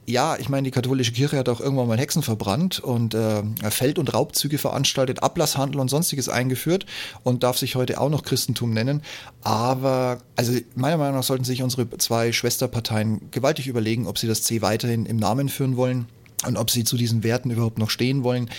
Ja, 0.06 0.38
ich 0.38 0.48
meine, 0.48 0.64
die 0.64 0.72
katholische 0.72 1.12
Kirche 1.12 1.38
hat 1.38 1.50
auch 1.50 1.60
irgendwann 1.60 1.88
mal 1.88 1.98
Hexen 1.98 2.22
verbrannt 2.22 2.80
und 2.80 3.14
äh, 3.14 3.44
Feld- 3.70 4.00
und 4.00 4.14
Raubzüge 4.14 4.58
veranstaltet, 4.58 5.22
Ablasshandel 5.22 5.82
und 5.82 5.90
sonstiges 5.90 6.30
eingeführt 6.30 6.86
und 7.24 7.44
darf 7.44 7.58
sich 7.58 7.76
heute 7.76 8.00
auch 8.00 8.10
noch 8.10 8.24
Christentum 8.24 8.72
nennen. 8.72 9.02
Aber, 9.42 10.20
also 10.36 10.54
meiner 10.76 10.98
Meinung 10.98 11.16
nach 11.16 11.24
sollten 11.24 11.44
sich 11.44 11.62
unsere 11.62 11.90
zwei 11.98 12.32
Schwesterparteien 12.32 13.32
gewaltig 13.32 13.68
überlegen, 13.68 14.08
ob 14.08 14.18
sie 14.18 14.28
das 14.28 14.44
C 14.44 14.62
weiterhin 14.62 15.06
im 15.06 15.18
Namen 15.18 15.50
führen 15.50 15.76
wollen 15.76 16.08
und 16.46 16.58
ob 16.58 16.70
sie 16.70 16.84
zu 16.84 16.98
diesen 16.98 17.24
Werten 17.24 17.52
überhaupt 17.52 17.80
noch 17.80 17.90
stehen 17.90 18.24
wollen. 18.24 18.50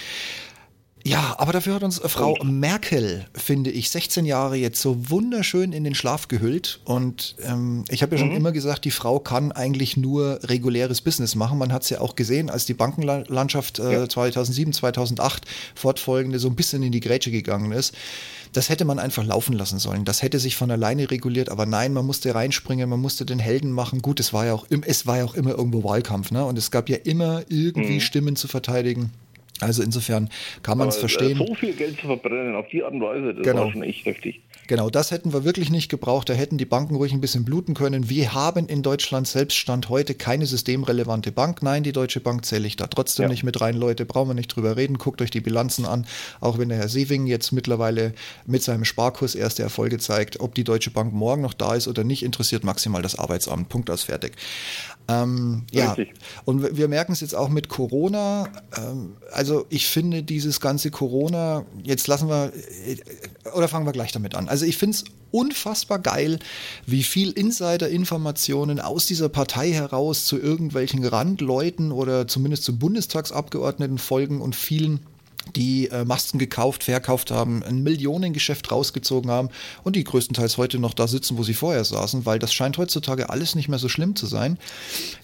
Ja, 1.06 1.36
aber 1.38 1.52
dafür 1.52 1.74
hat 1.74 1.84
uns 1.84 2.00
Frau 2.04 2.32
und? 2.32 2.58
Merkel, 2.58 3.26
finde 3.32 3.70
ich, 3.70 3.90
16 3.90 4.24
Jahre 4.24 4.56
jetzt 4.56 4.80
so 4.80 5.08
wunderschön 5.08 5.72
in 5.72 5.84
den 5.84 5.94
Schlaf 5.94 6.26
gehüllt. 6.26 6.80
Und 6.84 7.36
ähm, 7.44 7.84
ich 7.88 8.02
habe 8.02 8.16
ja 8.16 8.18
schon 8.18 8.30
mhm. 8.30 8.36
immer 8.36 8.50
gesagt, 8.50 8.84
die 8.84 8.90
Frau 8.90 9.20
kann 9.20 9.52
eigentlich 9.52 9.96
nur 9.96 10.40
reguläres 10.42 11.00
Business 11.00 11.36
machen. 11.36 11.58
Man 11.58 11.72
hat 11.72 11.82
es 11.82 11.90
ja 11.90 12.00
auch 12.00 12.16
gesehen, 12.16 12.50
als 12.50 12.66
die 12.66 12.74
Bankenlandschaft 12.74 13.78
äh, 13.78 13.92
ja. 13.92 14.08
2007, 14.08 14.72
2008 14.72 15.44
fortfolgende 15.76 16.40
so 16.40 16.48
ein 16.48 16.56
bisschen 16.56 16.82
in 16.82 16.90
die 16.90 17.00
Grätsche 17.00 17.30
gegangen 17.30 17.70
ist. 17.70 17.94
Das 18.52 18.68
hätte 18.68 18.84
man 18.84 18.98
einfach 18.98 19.24
laufen 19.24 19.52
lassen 19.52 19.78
sollen. 19.78 20.04
Das 20.04 20.22
hätte 20.22 20.40
sich 20.40 20.56
von 20.56 20.70
alleine 20.70 21.10
reguliert, 21.10 21.50
aber 21.50 21.66
nein, 21.66 21.92
man 21.92 22.06
musste 22.06 22.34
reinspringen, 22.34 22.88
man 22.88 23.00
musste 23.00 23.24
den 23.24 23.38
Helden 23.38 23.70
machen. 23.70 24.02
Gut, 24.02 24.18
es 24.18 24.32
war 24.32 24.46
ja 24.46 24.54
auch, 24.54 24.66
es 24.86 25.06
war 25.06 25.18
ja 25.18 25.24
auch 25.24 25.34
immer 25.34 25.50
irgendwo 25.50 25.84
Wahlkampf, 25.84 26.32
ne? 26.32 26.44
Und 26.44 26.58
es 26.58 26.70
gab 26.70 26.88
ja 26.88 26.96
immer 26.96 27.42
irgendwie 27.48 27.94
mhm. 27.94 28.00
Stimmen 28.00 28.34
zu 28.34 28.48
verteidigen. 28.48 29.12
Also 29.60 29.82
insofern 29.82 30.28
kann 30.62 30.78
man 30.78 30.88
es 30.88 30.96
äh, 30.96 31.00
verstehen. 31.00 31.38
So 31.38 31.54
viel 31.54 31.74
Geld 31.74 32.00
zu 32.00 32.06
verbrennen 32.06 32.54
auf 32.54 32.68
die 32.68 32.82
Art 32.82 32.92
und 32.92 33.00
Weise, 33.00 33.34
das 33.34 33.44
genau. 33.44 33.64
war 33.64 33.72
schon 33.72 33.82
echt 33.82 34.04
heftig. 34.04 34.42
Genau, 34.66 34.90
das 34.90 35.10
hätten 35.10 35.32
wir 35.32 35.44
wirklich 35.44 35.70
nicht 35.70 35.88
gebraucht. 35.88 36.28
Da 36.28 36.34
hätten 36.34 36.58
die 36.58 36.64
Banken 36.64 36.96
ruhig 36.96 37.12
ein 37.12 37.20
bisschen 37.20 37.44
bluten 37.44 37.74
können. 37.74 38.08
Wir 38.08 38.34
haben 38.34 38.66
in 38.66 38.82
Deutschland 38.82 39.28
selbst 39.28 39.56
Stand 39.56 39.88
heute 39.88 40.14
keine 40.14 40.46
systemrelevante 40.46 41.32
Bank. 41.32 41.62
Nein, 41.62 41.82
die 41.82 41.92
Deutsche 41.92 42.20
Bank 42.20 42.44
zähle 42.44 42.66
ich 42.66 42.76
da 42.76 42.86
trotzdem 42.86 43.24
ja. 43.24 43.28
nicht 43.28 43.44
mit 43.44 43.60
rein. 43.60 43.76
Leute, 43.76 44.04
brauchen 44.04 44.30
wir 44.30 44.34
nicht 44.34 44.48
drüber 44.48 44.76
reden. 44.76 44.98
Guckt 44.98 45.22
euch 45.22 45.30
die 45.30 45.40
Bilanzen 45.40 45.84
an. 45.84 46.06
Auch 46.40 46.58
wenn 46.58 46.68
der 46.68 46.78
Herr 46.78 46.88
Sewing 46.88 47.26
jetzt 47.26 47.52
mittlerweile 47.52 48.12
mit 48.46 48.62
seinem 48.62 48.84
Sparkurs 48.84 49.34
erste 49.34 49.62
Erfolge 49.62 49.98
zeigt, 49.98 50.40
ob 50.40 50.54
die 50.54 50.64
Deutsche 50.64 50.90
Bank 50.90 51.12
morgen 51.12 51.42
noch 51.42 51.54
da 51.54 51.74
ist 51.74 51.88
oder 51.88 52.04
nicht, 52.04 52.22
interessiert 52.22 52.64
maximal 52.64 53.02
das 53.02 53.18
Arbeitsamt. 53.18 53.68
Punkt 53.68 53.90
aus 53.90 54.02
fertig. 54.02 54.32
Ähm, 55.08 55.64
ja, 55.70 55.94
und 56.44 56.76
wir 56.76 56.88
merken 56.88 57.12
es 57.12 57.20
jetzt 57.20 57.34
auch 57.34 57.48
mit 57.48 57.68
Corona. 57.68 58.48
Ähm, 58.76 59.16
also 59.32 59.66
ich 59.68 59.86
finde 59.86 60.24
dieses 60.24 60.60
ganze 60.60 60.90
Corona, 60.90 61.64
jetzt 61.84 62.08
lassen 62.08 62.28
wir, 62.28 62.52
äh, 62.86 63.50
oder 63.54 63.68
fangen 63.68 63.86
wir 63.86 63.92
gleich 63.92 64.10
damit 64.10 64.34
an. 64.34 64.48
Also 64.56 64.64
ich 64.64 64.78
finde 64.78 64.96
es 64.96 65.04
unfassbar 65.32 65.98
geil, 65.98 66.38
wie 66.86 67.02
viel 67.02 67.30
Insider-Informationen 67.30 68.80
aus 68.80 69.04
dieser 69.04 69.28
Partei 69.28 69.70
heraus 69.70 70.24
zu 70.24 70.38
irgendwelchen 70.38 71.04
Randleuten 71.04 71.92
oder 71.92 72.26
zumindest 72.26 72.64
zu 72.64 72.78
Bundestagsabgeordneten 72.78 73.98
folgen 73.98 74.40
und 74.40 74.56
vielen 74.56 75.00
die 75.54 75.88
äh, 75.88 76.04
Masken 76.04 76.38
gekauft, 76.38 76.84
verkauft 76.84 77.30
haben, 77.30 77.62
ein 77.62 77.82
Millionengeschäft 77.82 78.70
rausgezogen 78.70 79.30
haben 79.30 79.48
und 79.84 79.96
die 79.96 80.04
größtenteils 80.04 80.56
heute 80.56 80.78
noch 80.78 80.94
da 80.94 81.06
sitzen, 81.06 81.38
wo 81.38 81.42
sie 81.42 81.54
vorher 81.54 81.84
saßen, 81.84 82.26
weil 82.26 82.38
das 82.38 82.52
scheint 82.52 82.78
heutzutage 82.78 83.30
alles 83.30 83.54
nicht 83.54 83.68
mehr 83.68 83.78
so 83.78 83.88
schlimm 83.88 84.16
zu 84.16 84.26
sein. 84.26 84.58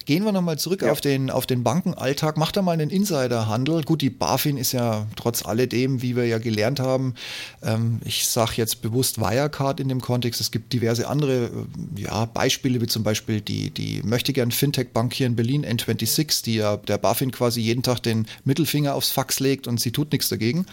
Gehen 0.05 0.25
wir 0.25 0.33
nochmal 0.33 0.59
zurück 0.59 0.83
ja. 0.83 0.93
auf, 0.93 1.01
den, 1.01 1.31
auf 1.31 1.47
den 1.47 1.63
Bankenalltag. 1.63 2.37
Macht 2.37 2.57
da 2.57 2.63
mal 2.63 2.73
einen 2.73 2.91
Insiderhandel. 2.91 3.83
Gut, 3.83 4.03
die 4.03 4.11
BaFin 4.11 4.57
ist 4.57 4.73
ja 4.73 5.07
trotz 5.17 5.45
alledem, 5.45 6.03
wie 6.03 6.17
wir 6.17 6.27
ja 6.27 6.39
gelernt 6.39 6.81
haben, 6.81 7.15
ähm, 7.63 8.01
ich 8.05 8.27
sage 8.27 8.53
jetzt 8.57 8.83
bewusst 8.83 9.21
Wirecard 9.21 9.81
in 9.81 9.89
dem 9.89 10.01
Kontext. 10.01 10.41
Es 10.41 10.51
gibt 10.51 10.73
diverse 10.73 11.09
andere 11.09 11.45
äh, 11.47 12.03
ja, 12.03 12.25
Beispiele, 12.27 12.81
wie 12.81 12.87
zum 12.87 13.03
Beispiel 13.03 13.41
die, 13.41 13.71
die 13.71 14.03
möchte 14.05 14.33
gern 14.33 14.51
Fintech-Bank 14.51 15.13
hier 15.15 15.27
in 15.27 15.37
Berlin, 15.37 15.65
N26, 15.65 16.45
die 16.45 16.57
ja 16.57 16.77
der 16.77 16.99
BaFin 16.99 17.31
quasi 17.31 17.61
jeden 17.61 17.83
Tag 17.83 18.01
den 18.01 18.27
Mittelfinger 18.45 18.95
aufs 18.95 19.11
Fax 19.11 19.41
legt 19.41 19.67
und 19.67 19.81
sie 19.81 19.93
tut 19.93 20.12
nichts 20.13 20.29
dagegen. 20.29 20.67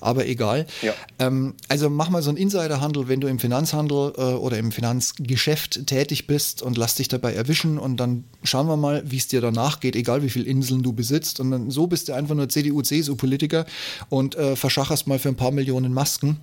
Aber 0.00 0.26
egal. 0.26 0.66
Ja. 0.82 0.94
Ähm, 1.18 1.54
also 1.68 1.90
mach 1.90 2.10
mal 2.10 2.22
so 2.22 2.30
einen 2.30 2.38
Insiderhandel, 2.38 3.08
wenn 3.08 3.20
du 3.20 3.28
im 3.28 3.38
Finanzhandel 3.38 4.12
äh, 4.16 4.20
oder 4.20 4.58
im 4.58 4.72
Finanzgeschäft 4.72 5.86
tätig 5.86 6.26
bist 6.26 6.62
und 6.62 6.76
lass 6.76 6.94
dich 6.94 7.08
dabei 7.08 7.34
erwischen 7.34 7.78
und 7.78 7.98
dann 7.98 8.24
schauen 8.42 8.66
wir 8.66 8.76
mal, 8.76 9.02
wie 9.06 9.16
es 9.16 9.28
dir 9.28 9.40
danach 9.40 9.80
geht, 9.80 9.96
egal 9.96 10.22
wie 10.22 10.30
viele 10.30 10.46
Inseln 10.46 10.82
du 10.82 10.92
besitzt. 10.92 11.40
Und 11.40 11.50
dann 11.50 11.70
so 11.70 11.86
bist 11.86 12.08
du 12.08 12.12
einfach 12.12 12.34
nur 12.34 12.48
CDU, 12.48 12.82
CSU-Politiker 12.82 13.66
und 14.08 14.34
äh, 14.34 14.56
verschacherst 14.56 15.06
mal 15.06 15.18
für 15.18 15.28
ein 15.28 15.36
paar 15.36 15.52
Millionen 15.52 15.92
Masken 15.92 16.38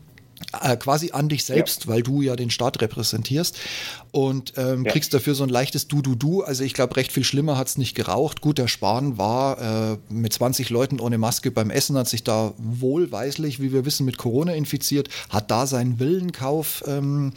äh, 0.62 0.78
quasi 0.78 1.12
an 1.12 1.30
dich 1.30 1.44
selbst, 1.44 1.86
ja. 1.86 1.92
weil 1.92 2.04
du 2.04 2.22
ja 2.22 2.36
den 2.36 2.50
Staat 2.50 2.82
repräsentierst 2.82 3.58
und 4.12 4.54
ähm, 4.58 4.86
ja. 4.86 4.92
kriegst 4.92 5.14
dafür 5.14 5.36
so 5.36 5.44
ein 5.44 5.50
leichtes 5.50 5.88
Du-Du-Du. 5.88 6.44
Also 6.44 6.64
ich 6.64 6.74
glaube, 6.74 6.96
recht 6.96 7.12
viel 7.12 7.24
schlimmer 7.24 7.58
hat 7.58 7.68
es 7.68 7.78
nicht 7.78 7.96
geraucht. 7.96 8.42
Gut, 8.42 8.58
der 8.58 8.68
Spahn 8.68 9.18
war 9.18 9.94
äh, 9.94 9.98
mit 10.10 10.34
20 10.34 10.70
Leuten 10.70 11.00
ohne 11.00 11.18
Maske 11.18 11.52
beim 11.52 11.70
Essen, 11.70 11.98
hat 11.98 12.08
sich 12.08 12.24
da 12.24 12.54
wohlweislich, 12.58 13.62
wie 13.62 13.74
wir 13.74 13.86
wissen, 13.86 14.06
mit 14.06 14.18
Corona 14.18 14.54
infiziert, 14.54 15.10
hat 15.30 15.52
da 15.52 15.68
seinen 15.68 16.00
Willenkauf 16.00 16.84
ähm, 16.88 17.34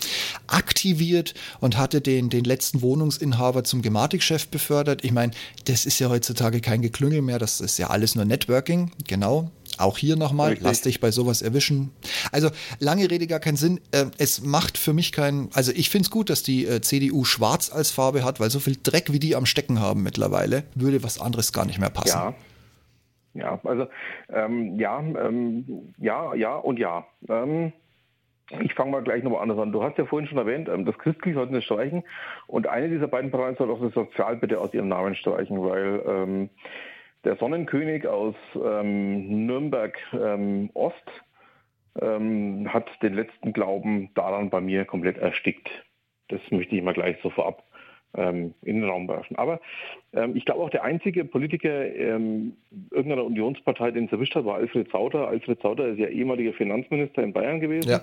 aktiviert 0.47 1.35
und 1.61 1.77
hatte 1.77 2.01
den, 2.01 2.31
den 2.31 2.45
letzten 2.45 2.83
Wohnungsinhaber 2.83 3.65
zum 3.65 3.83
Gematikchef 3.83 4.49
befördert. 4.49 5.05
Ich 5.05 5.13
meine, 5.13 5.33
das 5.65 5.87
ist 5.87 5.99
ja 5.99 6.09
heutzutage 6.09 6.61
kein 6.61 6.83
Geklüngel 6.83 7.23
mehr, 7.23 7.39
das 7.39 7.61
ist 7.61 7.79
ja 7.79 7.89
alles 7.89 8.15
nur 8.15 8.25
Networking, 8.25 8.93
genau. 9.07 9.51
Auch 9.81 9.99
hier 9.99 10.17
nochmal, 10.17 10.57
lass 10.61 10.83
dich 10.83 11.01
bei 11.01 11.11
sowas 11.11 11.43
erwischen. 11.43 11.91
Also 12.33 12.51
lange 12.79 13.11
Rede, 13.11 13.27
gar 13.27 13.41
keinen 13.41 13.57
Sinn. 13.57 13.81
Äh, 13.93 14.07
es 14.19 14.43
macht 14.43 14.79
für 14.79 14.93
mich 14.93 15.13
keinen, 15.13 15.49
also 15.55 15.73
ich 15.75 15.91
finde 15.91 16.05
es 16.05 16.11
gut, 16.11 16.31
dass 16.31 16.43
die 16.43 16.67
äh, 16.67 16.81
CDU 16.81 17.25
schwarz 17.25 17.73
als 17.73 17.91
Farbe 17.91 18.25
hat, 18.25 18.41
weil 18.41 18.51
so 18.51 18.61
viel 18.61 18.77
Dreck, 18.83 19.13
wie 19.13 19.19
die 19.19 19.37
am 19.37 19.47
Stecken 19.47 19.81
haben 19.81 20.03
mittlerweile, 20.03 20.65
würde 20.75 21.03
was 21.03 21.21
anderes 21.21 21.53
gar 21.53 21.65
nicht 21.65 21.79
mehr 21.79 21.91
passen. 21.91 22.17
Ja. 22.17 22.35
Ja, 23.33 23.61
also 23.63 23.87
ähm, 24.29 24.79
ja, 24.79 24.99
ähm, 24.99 25.93
ja, 25.99 26.35
ja 26.35 26.57
und 26.57 26.79
ja. 26.79 27.07
Ähm, 27.29 27.73
ich 28.59 28.75
fange 28.75 28.91
mal 28.91 29.03
gleich 29.03 29.23
nochmal 29.23 29.43
anders 29.43 29.59
an. 29.59 29.71
Du 29.71 29.83
hast 29.83 29.97
ja 29.97 30.05
vorhin 30.05 30.29
schon 30.29 30.39
erwähnt, 30.39 30.69
ähm, 30.69 30.85
das 30.85 30.99
Christlich 30.99 31.35
sollten 31.35 31.55
sie 31.55 31.63
streichen 31.63 32.03
und 32.49 32.67
eine 32.67 32.89
dieser 32.89 33.07
beiden 33.07 33.31
Parteien 33.31 33.57
soll 33.57 33.71
auch 33.71 33.81
das 33.81 33.95
Sozial 33.95 34.37
bitte 34.37 34.61
aus 34.61 34.75
ihrem 34.75 34.89
Namen 34.89 35.15
streichen, 35.15 35.63
weil 35.63 36.03
ähm, 36.07 36.51
der 37.25 37.37
Sonnenkönig 37.37 38.07
aus 38.07 38.35
ähm, 38.55 39.47
Nürnberg 39.47 39.99
ähm, 40.13 40.71
Ost 40.75 40.95
ähm, 42.01 42.73
hat 42.73 42.89
den 43.03 43.15
letzten 43.15 43.53
Glauben 43.53 44.11
daran 44.15 44.51
bei 44.51 44.61
mir 44.61 44.85
komplett 44.85 45.19
erstickt. 45.19 45.69
Das 46.29 46.41
möchte 46.51 46.77
ich 46.77 46.83
mal 46.83 46.95
gleich 46.95 47.17
so 47.23 47.31
vorab 47.31 47.65
ähm, 48.15 48.55
in 48.63 48.81
den 48.81 48.89
Raum 48.89 49.09
werfen. 49.09 49.37
Aber 49.37 49.61
ähm, 50.13 50.37
ich 50.37 50.45
glaube 50.45 50.63
auch 50.63 50.71
der 50.71 50.85
einzige 50.85 51.25
Politiker 51.25 51.87
ähm, 51.95 52.57
irgendeiner 52.91 53.25
Unionspartei, 53.25 53.91
den 53.91 54.07
es 54.07 54.13
erwischt 54.13 54.35
hat, 54.35 54.45
war 54.45 54.57
Alfred 54.57 54.91
Sauter. 54.91 55.29
Alfred 55.29 55.61
Sauter 55.61 55.89
ist 55.89 55.99
ja 55.99 56.07
ehemaliger 56.07 56.53
Finanzminister 56.53 57.23
in 57.23 57.33
Bayern 57.33 57.61
gewesen. 57.61 57.91
Ja. 57.91 58.01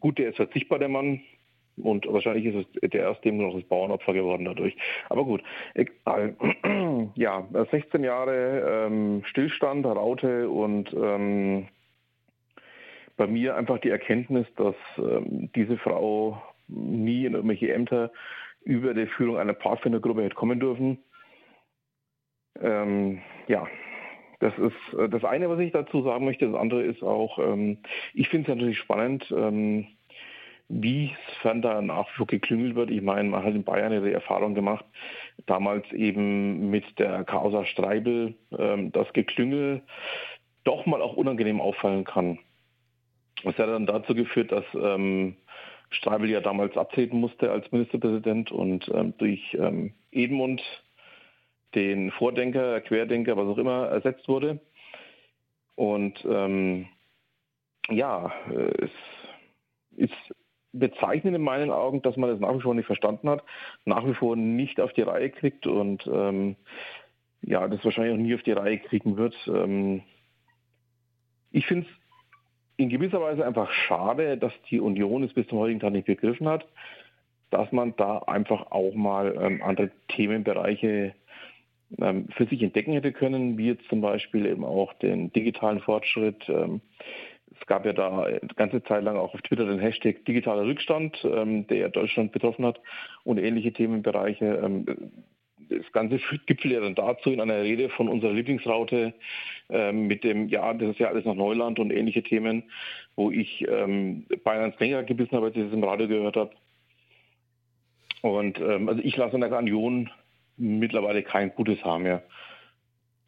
Gut, 0.00 0.18
der 0.18 0.30
ist 0.30 0.36
verzichtbar, 0.36 0.80
der 0.80 0.88
Mann. 0.88 1.20
Und 1.76 2.06
wahrscheinlich 2.10 2.46
ist 2.46 2.66
es 2.82 2.90
der 2.90 3.02
erste 3.02 3.30
noch 3.32 3.54
das 3.54 3.64
Bauernopfer 3.64 4.14
geworden 4.14 4.46
dadurch. 4.46 4.76
Aber 5.08 5.24
gut, 5.24 5.42
egal. 5.74 6.36
Ja, 7.14 7.46
16 7.70 8.04
Jahre 8.04 8.86
ähm, 8.86 9.22
Stillstand, 9.26 9.84
Raute 9.84 10.48
und 10.48 10.92
ähm, 10.94 11.68
bei 13.16 13.26
mir 13.26 13.56
einfach 13.56 13.78
die 13.78 13.90
Erkenntnis, 13.90 14.46
dass 14.56 14.74
ähm, 14.98 15.50
diese 15.54 15.76
Frau 15.78 16.42
nie 16.68 17.26
in 17.26 17.34
irgendwelche 17.34 17.72
Ämter 17.72 18.12
über 18.64 18.94
die 18.94 19.06
Führung 19.06 19.38
einer 19.38 19.54
Pfadfindergruppe 19.54 20.24
hätte 20.24 20.34
kommen 20.34 20.60
dürfen. 20.60 20.98
Ähm, 22.60 23.20
ja, 23.48 23.66
das 24.40 24.52
ist 24.58 24.98
äh, 24.98 25.08
das 25.08 25.24
eine, 25.24 25.48
was 25.48 25.60
ich 25.60 25.72
dazu 25.72 26.02
sagen 26.02 26.24
möchte. 26.24 26.46
Das 26.46 26.60
andere 26.60 26.82
ist 26.82 27.02
auch, 27.02 27.38
ähm, 27.38 27.78
ich 28.14 28.28
finde 28.28 28.50
es 28.50 28.56
natürlich 28.56 28.78
spannend, 28.78 29.32
ähm, 29.36 29.86
Wiefern 30.68 31.62
da 31.62 31.80
nach 31.80 32.08
wie 32.08 32.16
vor 32.16 32.26
geklüngelt 32.26 32.74
wird. 32.74 32.90
Ich 32.90 33.02
meine, 33.02 33.28
man 33.28 33.44
hat 33.44 33.54
in 33.54 33.64
Bayern 33.64 33.92
ihre 33.92 34.12
Erfahrung 34.12 34.54
gemacht, 34.54 34.84
damals 35.46 35.90
eben 35.92 36.70
mit 36.70 36.98
der 36.98 37.24
Causa 37.24 37.64
Streibel, 37.64 38.34
ähm, 38.58 38.90
dass 38.92 39.12
Geklüngel 39.12 39.82
doch 40.64 40.84
mal 40.86 41.02
auch 41.02 41.16
unangenehm 41.16 41.60
auffallen 41.60 42.04
kann. 42.04 42.38
Das 43.44 43.56
hat 43.58 43.68
dann 43.68 43.86
dazu 43.86 44.14
geführt, 44.14 44.50
dass 44.50 44.64
ähm, 44.74 45.36
Streibel 45.90 46.28
ja 46.28 46.40
damals 46.40 46.76
abtreten 46.76 47.20
musste 47.20 47.50
als 47.52 47.70
Ministerpräsident 47.70 48.50
und 48.50 48.88
ähm, 48.92 49.14
durch 49.18 49.56
ähm, 49.58 49.94
Edmund, 50.10 50.62
den 51.74 52.10
Vordenker, 52.10 52.80
Querdenker, 52.80 53.36
was 53.36 53.46
auch 53.46 53.58
immer, 53.58 53.86
ersetzt 53.88 54.26
wurde. 54.26 54.60
Und 55.76 56.24
ähm, 56.28 56.88
ja, 57.88 58.32
äh, 58.50 58.84
es 58.84 58.90
ist 59.96 60.34
bezeichnend 60.72 61.36
in 61.36 61.42
meinen 61.42 61.70
Augen, 61.70 62.02
dass 62.02 62.16
man 62.16 62.30
das 62.30 62.40
nach 62.40 62.54
wie 62.54 62.60
vor 62.60 62.74
nicht 62.74 62.86
verstanden 62.86 63.28
hat, 63.28 63.42
nach 63.84 64.06
wie 64.06 64.14
vor 64.14 64.36
nicht 64.36 64.80
auf 64.80 64.92
die 64.92 65.02
Reihe 65.02 65.30
kriegt 65.30 65.66
und 65.66 66.06
ähm, 66.06 66.56
ja, 67.42 67.66
das 67.68 67.84
wahrscheinlich 67.84 68.14
auch 68.14 68.22
nie 68.22 68.34
auf 68.34 68.42
die 68.42 68.52
Reihe 68.52 68.78
kriegen 68.78 69.16
wird. 69.16 69.34
Ähm, 69.46 70.02
ich 71.50 71.66
finde 71.66 71.86
es 71.86 71.96
in 72.76 72.88
gewisser 72.90 73.20
Weise 73.20 73.46
einfach 73.46 73.70
schade, 73.70 74.36
dass 74.36 74.52
die 74.70 74.80
Union 74.80 75.22
es 75.22 75.32
bis 75.32 75.46
zum 75.46 75.58
heutigen 75.58 75.80
Tag 75.80 75.92
nicht 75.92 76.06
begriffen 76.06 76.48
hat, 76.48 76.66
dass 77.50 77.70
man 77.72 77.94
da 77.96 78.18
einfach 78.18 78.70
auch 78.70 78.94
mal 78.94 79.34
ähm, 79.40 79.62
andere 79.62 79.90
Themenbereiche 80.08 81.14
ähm, 81.98 82.28
für 82.30 82.46
sich 82.46 82.62
entdecken 82.62 82.92
hätte 82.92 83.12
können, 83.12 83.56
wie 83.56 83.68
jetzt 83.68 83.88
zum 83.88 84.00
Beispiel 84.00 84.46
eben 84.46 84.64
auch 84.64 84.92
den 84.94 85.32
digitalen 85.32 85.80
Fortschritt. 85.80 86.48
Ähm, 86.48 86.80
es 87.60 87.66
gab 87.66 87.84
ja 87.86 87.92
da 87.92 88.24
eine 88.24 88.40
ganze 88.56 88.82
Zeit 88.84 89.04
lang 89.04 89.16
auch 89.16 89.34
auf 89.34 89.42
Twitter 89.42 89.66
den 89.66 89.78
Hashtag 89.78 90.24
digitaler 90.24 90.64
Rückstand, 90.64 91.16
ähm, 91.24 91.66
der 91.66 91.88
Deutschland 91.88 92.32
betroffen 92.32 92.64
hat 92.64 92.80
und 93.24 93.38
ähnliche 93.38 93.72
Themenbereiche. 93.72 94.60
Ähm, 94.62 94.86
das 95.68 95.90
Ganze 95.92 96.18
gipfelt 96.46 96.74
ja 96.74 96.80
dann 96.80 96.94
dazu 96.94 97.30
in 97.30 97.40
einer 97.40 97.62
Rede 97.62 97.88
von 97.88 98.08
unserer 98.08 98.32
Lieblingsraute 98.32 99.14
ähm, 99.68 100.06
mit 100.06 100.22
dem, 100.22 100.48
ja, 100.48 100.72
das 100.74 100.90
ist 100.90 101.00
ja 101.00 101.08
alles 101.08 101.24
noch 101.24 101.34
Neuland 101.34 101.78
und 101.78 101.90
ähnliche 101.90 102.22
Themen, 102.22 102.64
wo 103.16 103.30
ich 103.30 103.66
ähm, 103.68 104.26
beinahe 104.44 104.66
ans 104.66 104.78
Länger 104.78 105.02
gebissen 105.02 105.32
habe, 105.32 105.46
als 105.46 105.56
ich 105.56 105.64
das 105.64 105.72
im 105.72 105.84
Radio 105.84 106.06
gehört 106.06 106.36
habe. 106.36 106.50
Und 108.22 108.60
ähm, 108.60 108.88
also 108.88 109.00
ich 109.02 109.16
lasse 109.16 109.34
in 109.34 109.40
der 109.40 109.56
Union 109.56 110.10
mittlerweile 110.56 111.22
kein 111.22 111.54
gutes 111.54 111.84
Haar 111.84 111.98
mehr. 111.98 112.22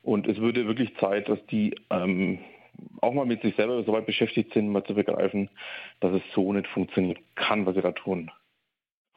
Und 0.03 0.27
es 0.27 0.39
würde 0.39 0.67
wirklich 0.67 0.97
Zeit, 0.97 1.29
dass 1.29 1.45
die 1.47 1.75
ähm, 1.91 2.39
auch 3.01 3.13
mal 3.13 3.27
mit 3.27 3.43
sich 3.43 3.55
selber 3.57 3.83
so 3.85 3.93
weit 3.93 4.07
beschäftigt 4.07 4.53
sind, 4.55 4.69
mal 4.69 4.85
zu 4.85 4.95
begreifen, 4.95 5.51
dass 6.01 6.13
es 6.13 6.23
so 6.35 6.53
nicht 6.53 6.67
funktionieren 6.69 7.19
kann, 7.35 7.67
was 7.67 7.75
sie 7.75 7.83
da 7.83 7.93
tun. 7.93 8.31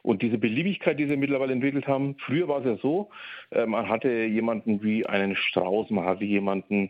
Und 0.04 0.22
diese 0.22 0.38
Beliebigkeit, 0.38 1.00
die 1.00 1.08
sie 1.08 1.18
mittlerweile 1.18 1.54
entwickelt 1.54 1.88
haben, 1.88 2.16
früher 2.20 2.48
war 2.48 2.60
es 2.60 2.66
ja 2.66 2.76
so, 2.78 3.10
äh, 3.52 3.66
man 3.66 3.88
hatte 3.88 4.10
jemanden 4.10 4.82
wie 4.82 5.06
einen 5.06 5.36
Strauß, 5.36 5.92
man 5.92 6.06
hatte 6.06 6.26
jemanden, 6.26 6.90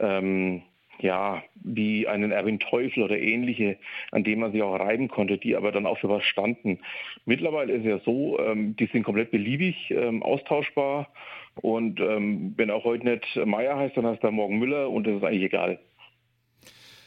ähm, 0.00 0.62
ja, 0.98 1.42
wie 1.54 2.06
einen 2.06 2.30
Erwin 2.30 2.60
Teufel 2.60 3.02
oder 3.02 3.18
ähnliche, 3.18 3.76
an 4.10 4.24
dem 4.24 4.40
man 4.40 4.52
sich 4.52 4.62
auch 4.62 4.78
reiben 4.78 5.08
konnte, 5.08 5.38
die 5.38 5.56
aber 5.56 5.72
dann 5.72 5.86
auch 5.86 5.98
für 5.98 6.08
was 6.08 6.24
standen. 6.24 6.78
Mittlerweile 7.24 7.72
ist 7.72 7.80
es 7.80 7.86
ja 7.86 7.98
so, 8.00 8.38
ähm, 8.38 8.76
die 8.76 8.86
sind 8.86 9.02
komplett 9.04 9.30
beliebig, 9.30 9.90
ähm, 9.90 10.22
austauschbar 10.22 11.08
und 11.56 12.00
ähm, 12.00 12.54
wenn 12.56 12.70
auch 12.70 12.84
heute 12.84 13.08
nicht 13.08 13.36
Meier 13.44 13.76
heißt, 13.76 13.96
dann 13.96 14.06
heißt 14.06 14.22
er 14.22 14.30
morgen 14.30 14.58
Müller 14.58 14.90
und 14.90 15.06
das 15.06 15.16
ist 15.16 15.24
eigentlich 15.24 15.44
egal. 15.44 15.78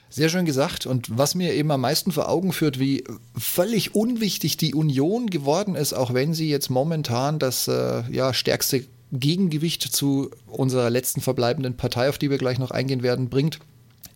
Sehr 0.09 0.29
schön 0.29 0.45
gesagt. 0.45 0.85
Und 0.85 1.17
was 1.17 1.35
mir 1.35 1.53
eben 1.53 1.71
am 1.71 1.81
meisten 1.81 2.11
vor 2.11 2.29
Augen 2.29 2.53
führt, 2.53 2.79
wie 2.79 3.03
völlig 3.37 3.95
unwichtig 3.95 4.57
die 4.57 4.73
Union 4.73 5.27
geworden 5.27 5.75
ist, 5.75 5.93
auch 5.93 6.13
wenn 6.13 6.33
sie 6.33 6.49
jetzt 6.49 6.69
momentan 6.69 7.39
das 7.39 7.67
äh, 7.67 8.03
ja, 8.11 8.33
stärkste 8.33 8.85
Gegengewicht 9.11 9.83
zu 9.83 10.31
unserer 10.47 10.89
letzten 10.89 11.21
verbleibenden 11.21 11.77
Partei, 11.77 12.09
auf 12.09 12.17
die 12.17 12.29
wir 12.29 12.37
gleich 12.37 12.59
noch 12.59 12.71
eingehen 12.71 13.03
werden, 13.03 13.29
bringt 13.29 13.59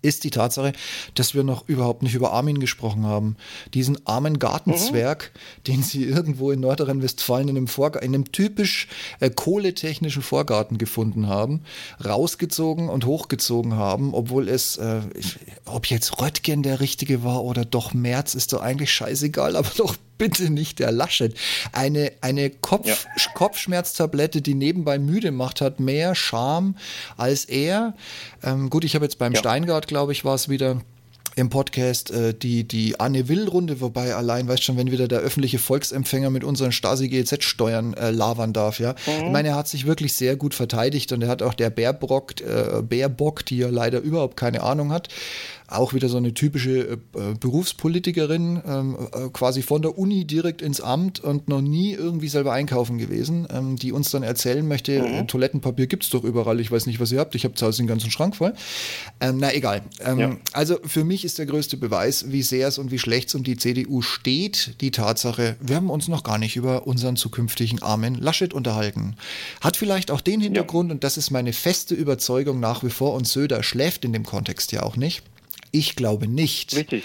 ist 0.01 0.23
die 0.23 0.29
Tatsache, 0.29 0.73
dass 1.15 1.33
wir 1.33 1.43
noch 1.43 1.67
überhaupt 1.67 2.03
nicht 2.03 2.15
über 2.15 2.31
Armin 2.31 2.59
gesprochen 2.59 3.05
haben. 3.05 3.35
Diesen 3.73 4.05
armen 4.05 4.39
Gartenzwerg, 4.39 5.31
mhm. 5.33 5.63
den 5.63 5.83
sie 5.83 6.03
irgendwo 6.05 6.51
in 6.51 6.61
Nordrhein-Westfalen 6.61 7.49
in, 7.49 7.57
einem 7.57 7.67
in 8.01 8.15
einem 8.15 8.31
typisch 8.31 8.87
äh, 9.19 9.29
kohletechnischen 9.29 10.21
Vorgarten 10.21 10.77
gefunden 10.77 11.27
haben, 11.27 11.61
rausgezogen 12.03 12.89
und 12.89 13.05
hochgezogen 13.05 13.75
haben, 13.75 14.13
obwohl 14.13 14.47
es, 14.47 14.77
äh, 14.77 15.01
ob 15.65 15.87
jetzt 15.87 16.21
Röttgen 16.21 16.63
der 16.63 16.79
Richtige 16.79 17.23
war 17.23 17.43
oder 17.43 17.65
doch 17.65 17.93
Merz, 17.93 18.35
ist 18.35 18.53
doch 18.53 18.61
eigentlich 18.61 18.93
scheißegal, 18.93 19.55
aber 19.55 19.69
doch 19.77 19.95
bitte 20.19 20.51
nicht 20.51 20.77
der 20.77 20.91
Laschet. 20.91 21.33
Eine, 21.71 22.11
eine 22.21 22.51
Kopf, 22.51 22.85
ja. 22.85 22.95
Kopfschmerztablette, 23.33 24.43
die 24.43 24.53
nebenbei 24.53 24.99
müde 24.99 25.31
macht, 25.31 25.61
hat 25.61 25.79
mehr 25.79 26.13
Charme 26.13 26.75
als 27.17 27.45
er. 27.45 27.95
Ähm, 28.43 28.69
gut, 28.69 28.83
ich 28.83 28.93
habe 28.93 29.05
jetzt 29.05 29.17
beim 29.17 29.33
ja. 29.33 29.39
Steingart, 29.39 29.87
glaube 29.87 30.11
ich, 30.11 30.23
war 30.23 30.35
es 30.35 30.47
wieder 30.47 30.81
im 31.35 31.49
Podcast 31.49 32.11
äh, 32.11 32.33
die, 32.33 32.67
die 32.67 32.99
Anne 32.99 33.29
Will-Runde, 33.29 33.81
wobei 33.81 34.13
allein, 34.13 34.47
weißt 34.47 34.63
schon, 34.63 34.77
wenn 34.77 34.91
wieder 34.91 35.07
der 35.07 35.19
öffentliche 35.19 35.57
Volksempfänger 35.57 36.29
mit 36.29 36.43
unseren 36.43 36.71
Stasi-GZ-Steuern 36.71 37.93
äh, 37.93 38.11
labern 38.11 38.51
darf, 38.51 38.79
ja. 38.79 38.95
Mhm. 39.05 39.25
Ich 39.25 39.31
meine, 39.31 39.49
er 39.49 39.55
hat 39.55 39.67
sich 39.67 39.85
wirklich 39.85 40.13
sehr 40.13 40.35
gut 40.35 40.53
verteidigt 40.53 41.11
und 41.13 41.21
er 41.21 41.29
hat 41.29 41.41
auch 41.41 41.53
der 41.53 41.69
Baerbock, 41.69 42.41
äh, 42.41 42.81
Baerbock, 42.81 43.45
die 43.45 43.59
ja 43.59 43.69
leider 43.69 43.99
überhaupt 43.99 44.35
keine 44.37 44.61
Ahnung 44.63 44.91
hat, 44.91 45.07
auch 45.71 45.93
wieder 45.93 46.09
so 46.09 46.17
eine 46.17 46.33
typische 46.33 46.79
äh, 46.79 46.93
äh, 46.93 46.97
Berufspolitikerin, 47.39 48.61
ähm, 48.65 48.97
äh, 49.13 49.29
quasi 49.29 49.61
von 49.61 49.81
der 49.81 49.97
Uni 49.97 50.25
direkt 50.25 50.61
ins 50.61 50.81
Amt 50.81 51.19
und 51.19 51.47
noch 51.47 51.61
nie 51.61 51.93
irgendwie 51.93 52.27
selber 52.27 52.53
einkaufen 52.53 52.97
gewesen, 52.97 53.47
ähm, 53.51 53.75
die 53.75 53.91
uns 53.91 54.09
dann 54.09 54.23
erzählen 54.23 54.67
möchte, 54.67 55.01
mhm. 55.01 55.27
Toilettenpapier 55.27 55.87
gibt 55.87 56.03
es 56.03 56.09
doch 56.09 56.23
überall, 56.23 56.59
ich 56.59 56.71
weiß 56.71 56.87
nicht, 56.87 56.99
was 56.99 57.11
ihr 57.11 57.19
habt, 57.19 57.35
ich 57.35 57.45
habe 57.45 57.53
zu 57.53 57.65
Hause 57.65 57.83
den 57.83 57.87
ganzen 57.87 58.09
Schrank 58.09 58.35
voll. 58.35 58.53
Ähm, 59.19 59.37
na 59.39 59.53
egal. 59.53 59.81
Ja. 59.99 60.37
Also 60.53 60.79
für 60.83 61.03
mich 61.03 61.23
ist 61.23 61.37
der 61.37 61.45
größte 61.45 61.77
Beweis, 61.77 62.31
wie 62.31 62.41
sehr 62.41 62.67
es 62.67 62.77
und 62.77 62.91
wie 62.91 62.99
schlecht 62.99 63.29
es 63.29 63.35
um 63.35 63.43
die 63.43 63.57
CDU 63.57 64.01
steht, 64.01 64.81
die 64.81 64.91
Tatsache, 64.91 65.55
wir 65.59 65.75
haben 65.75 65.89
uns 65.89 66.07
noch 66.07 66.23
gar 66.23 66.37
nicht 66.37 66.55
über 66.55 66.87
unseren 66.87 67.15
zukünftigen 67.15 67.81
Armin 67.81 68.15
Laschet 68.15 68.53
unterhalten. 68.53 69.15
Hat 69.61 69.77
vielleicht 69.77 70.11
auch 70.11 70.21
den 70.21 70.41
Hintergrund, 70.41 70.89
ja. 70.89 70.95
und 70.95 71.03
das 71.03 71.17
ist 71.17 71.31
meine 71.31 71.53
feste 71.53 71.95
Überzeugung 71.95 72.59
nach 72.59 72.83
wie 72.83 72.89
vor, 72.89 73.13
und 73.13 73.27
Söder 73.27 73.61
schläft 73.63 74.05
in 74.05 74.13
dem 74.13 74.25
Kontext 74.25 74.71
ja 74.71 74.83
auch 74.83 74.95
nicht 74.95 75.23
ich 75.71 75.95
glaube 75.95 76.27
nicht. 76.27 76.75
Richtig. 76.75 77.03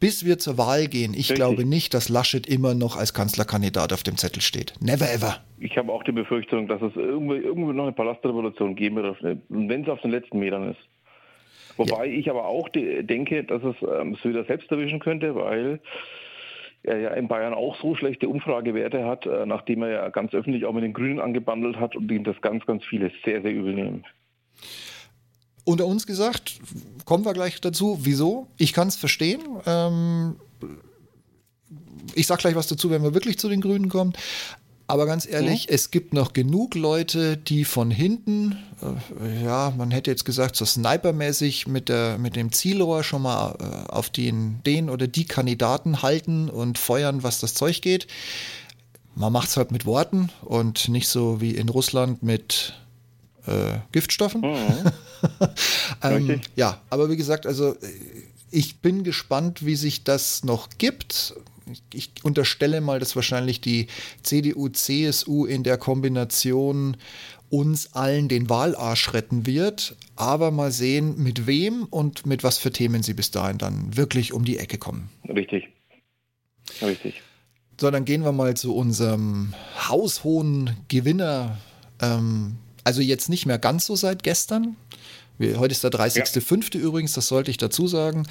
Bis 0.00 0.26
wir 0.26 0.38
zur 0.38 0.58
Wahl 0.58 0.86
gehen, 0.86 1.12
ich 1.12 1.30
Richtig. 1.30 1.36
glaube 1.36 1.64
nicht, 1.64 1.94
dass 1.94 2.08
Laschet 2.08 2.46
immer 2.46 2.74
noch 2.74 2.96
als 2.96 3.14
Kanzlerkandidat 3.14 3.92
auf 3.92 4.02
dem 4.02 4.16
Zettel 4.16 4.42
steht. 4.42 4.74
Never 4.80 5.10
ever. 5.10 5.36
Ich 5.58 5.78
habe 5.78 5.90
auch 5.90 6.02
die 6.02 6.12
Befürchtung, 6.12 6.68
dass 6.68 6.82
es 6.82 6.94
irgendwie, 6.94 7.36
irgendwie 7.36 7.72
noch 7.72 7.84
eine 7.84 7.92
Palastrevolution 7.92 8.74
geben 8.74 8.96
wird, 8.96 9.16
wenn 9.48 9.82
es 9.82 9.88
auf 9.88 10.00
den 10.02 10.10
letzten 10.10 10.40
Metern 10.40 10.72
ist. 10.72 10.80
Wobei 11.76 12.06
ja. 12.06 12.18
ich 12.18 12.28
aber 12.28 12.44
auch 12.46 12.68
denke, 12.68 13.44
dass 13.44 13.62
es 13.62 13.76
ähm, 13.82 14.16
Söder 14.22 14.44
selbst 14.44 14.70
erwischen 14.70 15.00
könnte, 15.00 15.34
weil 15.34 15.80
er 16.82 16.98
ja 16.98 17.10
in 17.14 17.26
Bayern 17.26 17.54
auch 17.54 17.80
so 17.80 17.94
schlechte 17.94 18.28
Umfragewerte 18.28 19.06
hat, 19.06 19.26
äh, 19.26 19.46
nachdem 19.46 19.82
er 19.82 19.90
ja 19.90 20.08
ganz 20.10 20.34
öffentlich 20.34 20.66
auch 20.66 20.72
mit 20.72 20.84
den 20.84 20.92
Grünen 20.92 21.18
angebandelt 21.18 21.80
hat 21.80 21.96
und 21.96 22.10
ihm 22.12 22.24
das 22.24 22.40
ganz, 22.42 22.66
ganz 22.66 22.84
viele 22.84 23.10
sehr, 23.24 23.40
sehr 23.42 23.52
übel 23.52 23.74
nehmen 23.74 24.04
unter 25.64 25.86
uns 25.86 26.06
gesagt, 26.06 26.60
kommen 27.04 27.24
wir 27.24 27.32
gleich 27.32 27.60
dazu, 27.60 27.98
wieso. 28.02 28.48
Ich 28.56 28.72
kann 28.72 28.88
es 28.88 28.96
verstehen. 28.96 29.42
Ähm, 29.66 30.36
ich 32.14 32.26
sag 32.26 32.38
gleich 32.38 32.54
was 32.54 32.66
dazu, 32.66 32.90
wenn 32.90 33.02
wir 33.02 33.14
wirklich 33.14 33.38
zu 33.38 33.48
den 33.48 33.60
Grünen 33.60 33.88
kommen. 33.88 34.12
Aber 34.86 35.06
ganz 35.06 35.26
ehrlich, 35.26 35.68
mhm. 35.68 35.74
es 35.74 35.90
gibt 35.90 36.12
noch 36.12 36.34
genug 36.34 36.74
Leute, 36.74 37.38
die 37.38 37.64
von 37.64 37.90
hinten, 37.90 38.58
äh, 38.82 39.42
ja, 39.42 39.72
man 39.76 39.90
hätte 39.90 40.10
jetzt 40.10 40.26
gesagt, 40.26 40.56
so 40.56 40.66
snipermäßig 40.66 41.66
mit, 41.66 41.88
der, 41.88 42.18
mit 42.18 42.36
dem 42.36 42.52
Zielrohr 42.52 43.02
schon 43.02 43.22
mal 43.22 43.56
äh, 43.58 43.90
auf 43.90 44.10
den, 44.10 44.60
den 44.66 44.90
oder 44.90 45.06
die 45.06 45.24
Kandidaten 45.24 46.02
halten 46.02 46.50
und 46.50 46.76
feuern, 46.76 47.22
was 47.22 47.40
das 47.40 47.54
Zeug 47.54 47.80
geht. 47.80 48.06
Man 49.14 49.32
macht 49.32 49.48
es 49.48 49.56
halt 49.56 49.70
mit 49.70 49.86
Worten 49.86 50.28
und 50.42 50.88
nicht 50.88 51.08
so 51.08 51.40
wie 51.40 51.52
in 51.52 51.70
Russland 51.70 52.22
mit 52.22 52.74
äh, 53.46 53.78
Giftstoffen. 53.92 54.42
Mhm. 54.42 54.92
ähm, 56.02 56.40
ja, 56.56 56.80
aber 56.90 57.10
wie 57.10 57.16
gesagt, 57.16 57.46
also 57.46 57.76
ich 58.50 58.78
bin 58.78 59.04
gespannt, 59.04 59.66
wie 59.66 59.76
sich 59.76 60.04
das 60.04 60.44
noch 60.44 60.68
gibt. 60.78 61.34
Ich 61.92 62.10
unterstelle 62.22 62.80
mal, 62.80 63.00
dass 63.00 63.16
wahrscheinlich 63.16 63.60
die 63.60 63.88
CDU, 64.22 64.68
CSU 64.68 65.46
in 65.46 65.64
der 65.64 65.78
Kombination 65.78 66.96
uns 67.50 67.94
allen 67.94 68.28
den 68.28 68.50
Wahlarsch 68.50 69.12
retten 69.12 69.46
wird. 69.46 69.96
Aber 70.16 70.50
mal 70.50 70.72
sehen, 70.72 71.22
mit 71.22 71.46
wem 71.46 71.84
und 71.84 72.26
mit 72.26 72.44
was 72.44 72.58
für 72.58 72.70
Themen 72.70 73.02
sie 73.02 73.14
bis 73.14 73.30
dahin 73.30 73.58
dann 73.58 73.96
wirklich 73.96 74.32
um 74.32 74.44
die 74.44 74.58
Ecke 74.58 74.78
kommen. 74.78 75.08
Richtig. 75.28 75.68
Richtig. 76.82 77.22
So, 77.80 77.90
dann 77.90 78.04
gehen 78.04 78.22
wir 78.24 78.32
mal 78.32 78.54
zu 78.56 78.74
unserem 78.74 79.54
haushohen 79.88 80.76
Gewinner 80.88 81.58
ähm, 82.00 82.56
also 82.84 83.00
jetzt 83.00 83.28
nicht 83.28 83.46
mehr 83.46 83.58
ganz 83.58 83.86
so 83.86 83.96
seit 83.96 84.22
gestern. 84.22 84.76
Heute 85.40 85.72
ist 85.72 85.82
der 85.82 85.90
30.05. 85.90 86.74
Ja. 86.76 86.80
übrigens, 86.80 87.14
das 87.14 87.26
sollte 87.26 87.50
ich 87.50 87.56
dazu 87.56 87.88
sagen. 87.88 88.26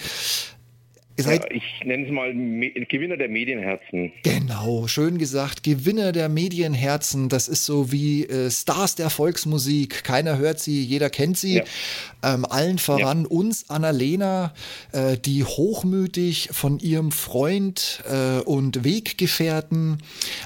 Ja, 1.19 1.39
ich 1.51 1.85
nenne 1.85 2.05
es 2.05 2.11
mal 2.11 2.33
Gewinner 2.33 3.17
der 3.17 3.29
Medienherzen. 3.29 4.11
Genau, 4.23 4.87
schön 4.87 5.19
gesagt. 5.19 5.61
Gewinner 5.63 6.11
der 6.11 6.27
Medienherzen. 6.27 7.29
Das 7.29 7.47
ist 7.47 7.65
so 7.65 7.91
wie 7.91 8.25
äh, 8.25 8.49
Stars 8.49 8.95
der 8.95 9.11
Volksmusik. 9.11 10.03
Keiner 10.03 10.39
hört 10.39 10.59
sie, 10.59 10.81
jeder 10.81 11.11
kennt 11.11 11.37
sie. 11.37 11.57
Ja. 11.57 11.63
Ähm, 12.23 12.45
allen 12.45 12.79
voran 12.79 13.23
ja. 13.23 13.27
uns, 13.27 13.69
Annalena, 13.69 14.55
äh, 14.91 15.17
die 15.17 15.43
hochmütig 15.43 16.49
von 16.51 16.79
ihrem 16.79 17.11
Freund 17.11 18.03
äh, 18.09 18.39
und 18.39 18.83
Weggefährten 18.83 19.97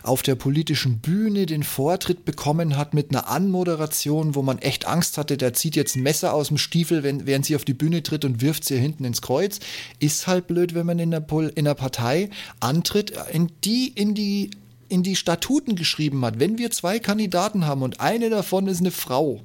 auf 0.03 0.21
der 0.21 0.35
politischen 0.35 0.99
Bühne 0.99 1.45
den 1.45 1.63
Vortritt 1.63 2.25
bekommen 2.25 2.75
hat 2.75 2.93
mit 2.93 3.11
einer 3.11 3.29
Anmoderation, 3.29 4.35
wo 4.35 4.41
man 4.41 4.59
echt 4.59 4.85
Angst 4.85 5.17
hatte, 5.17 5.37
der 5.37 5.53
zieht 5.53 5.77
jetzt 5.77 5.95
ein 5.95 6.03
Messer 6.03 6.33
aus 6.33 6.49
dem 6.49 6.57
Stiefel, 6.57 7.03
wenn, 7.03 7.25
während 7.25 7.45
sie 7.45 7.55
auf 7.55 7.63
die 7.63 7.73
Bühne 7.73 8.03
tritt 8.03 8.25
und 8.25 8.41
wirft 8.41 8.65
sie 8.65 8.77
hinten 8.77 9.05
ins 9.05 9.21
Kreuz. 9.21 9.61
Ist 9.99 10.27
halt 10.27 10.47
blöd, 10.47 10.56
wenn 10.73 10.85
man 10.85 10.99
in 10.99 11.11
der, 11.11 11.19
Pol 11.19 11.51
in 11.55 11.65
der 11.65 11.75
Partei 11.75 12.29
antritt, 12.59 13.13
in 13.31 13.51
die, 13.63 13.87
in 13.89 14.15
die 14.15 14.51
in 14.89 15.03
die 15.03 15.17
Statuten 15.17 15.75
geschrieben 15.75 16.23
hat, 16.23 16.39
wenn 16.39 16.57
wir 16.57 16.71
zwei 16.71 16.99
Kandidaten 16.99 17.65
haben 17.65 17.81
und 17.81 17.99
eine 17.99 18.29
davon 18.29 18.67
ist 18.67 18.79
eine 18.79 18.91
Frau, 18.91 19.41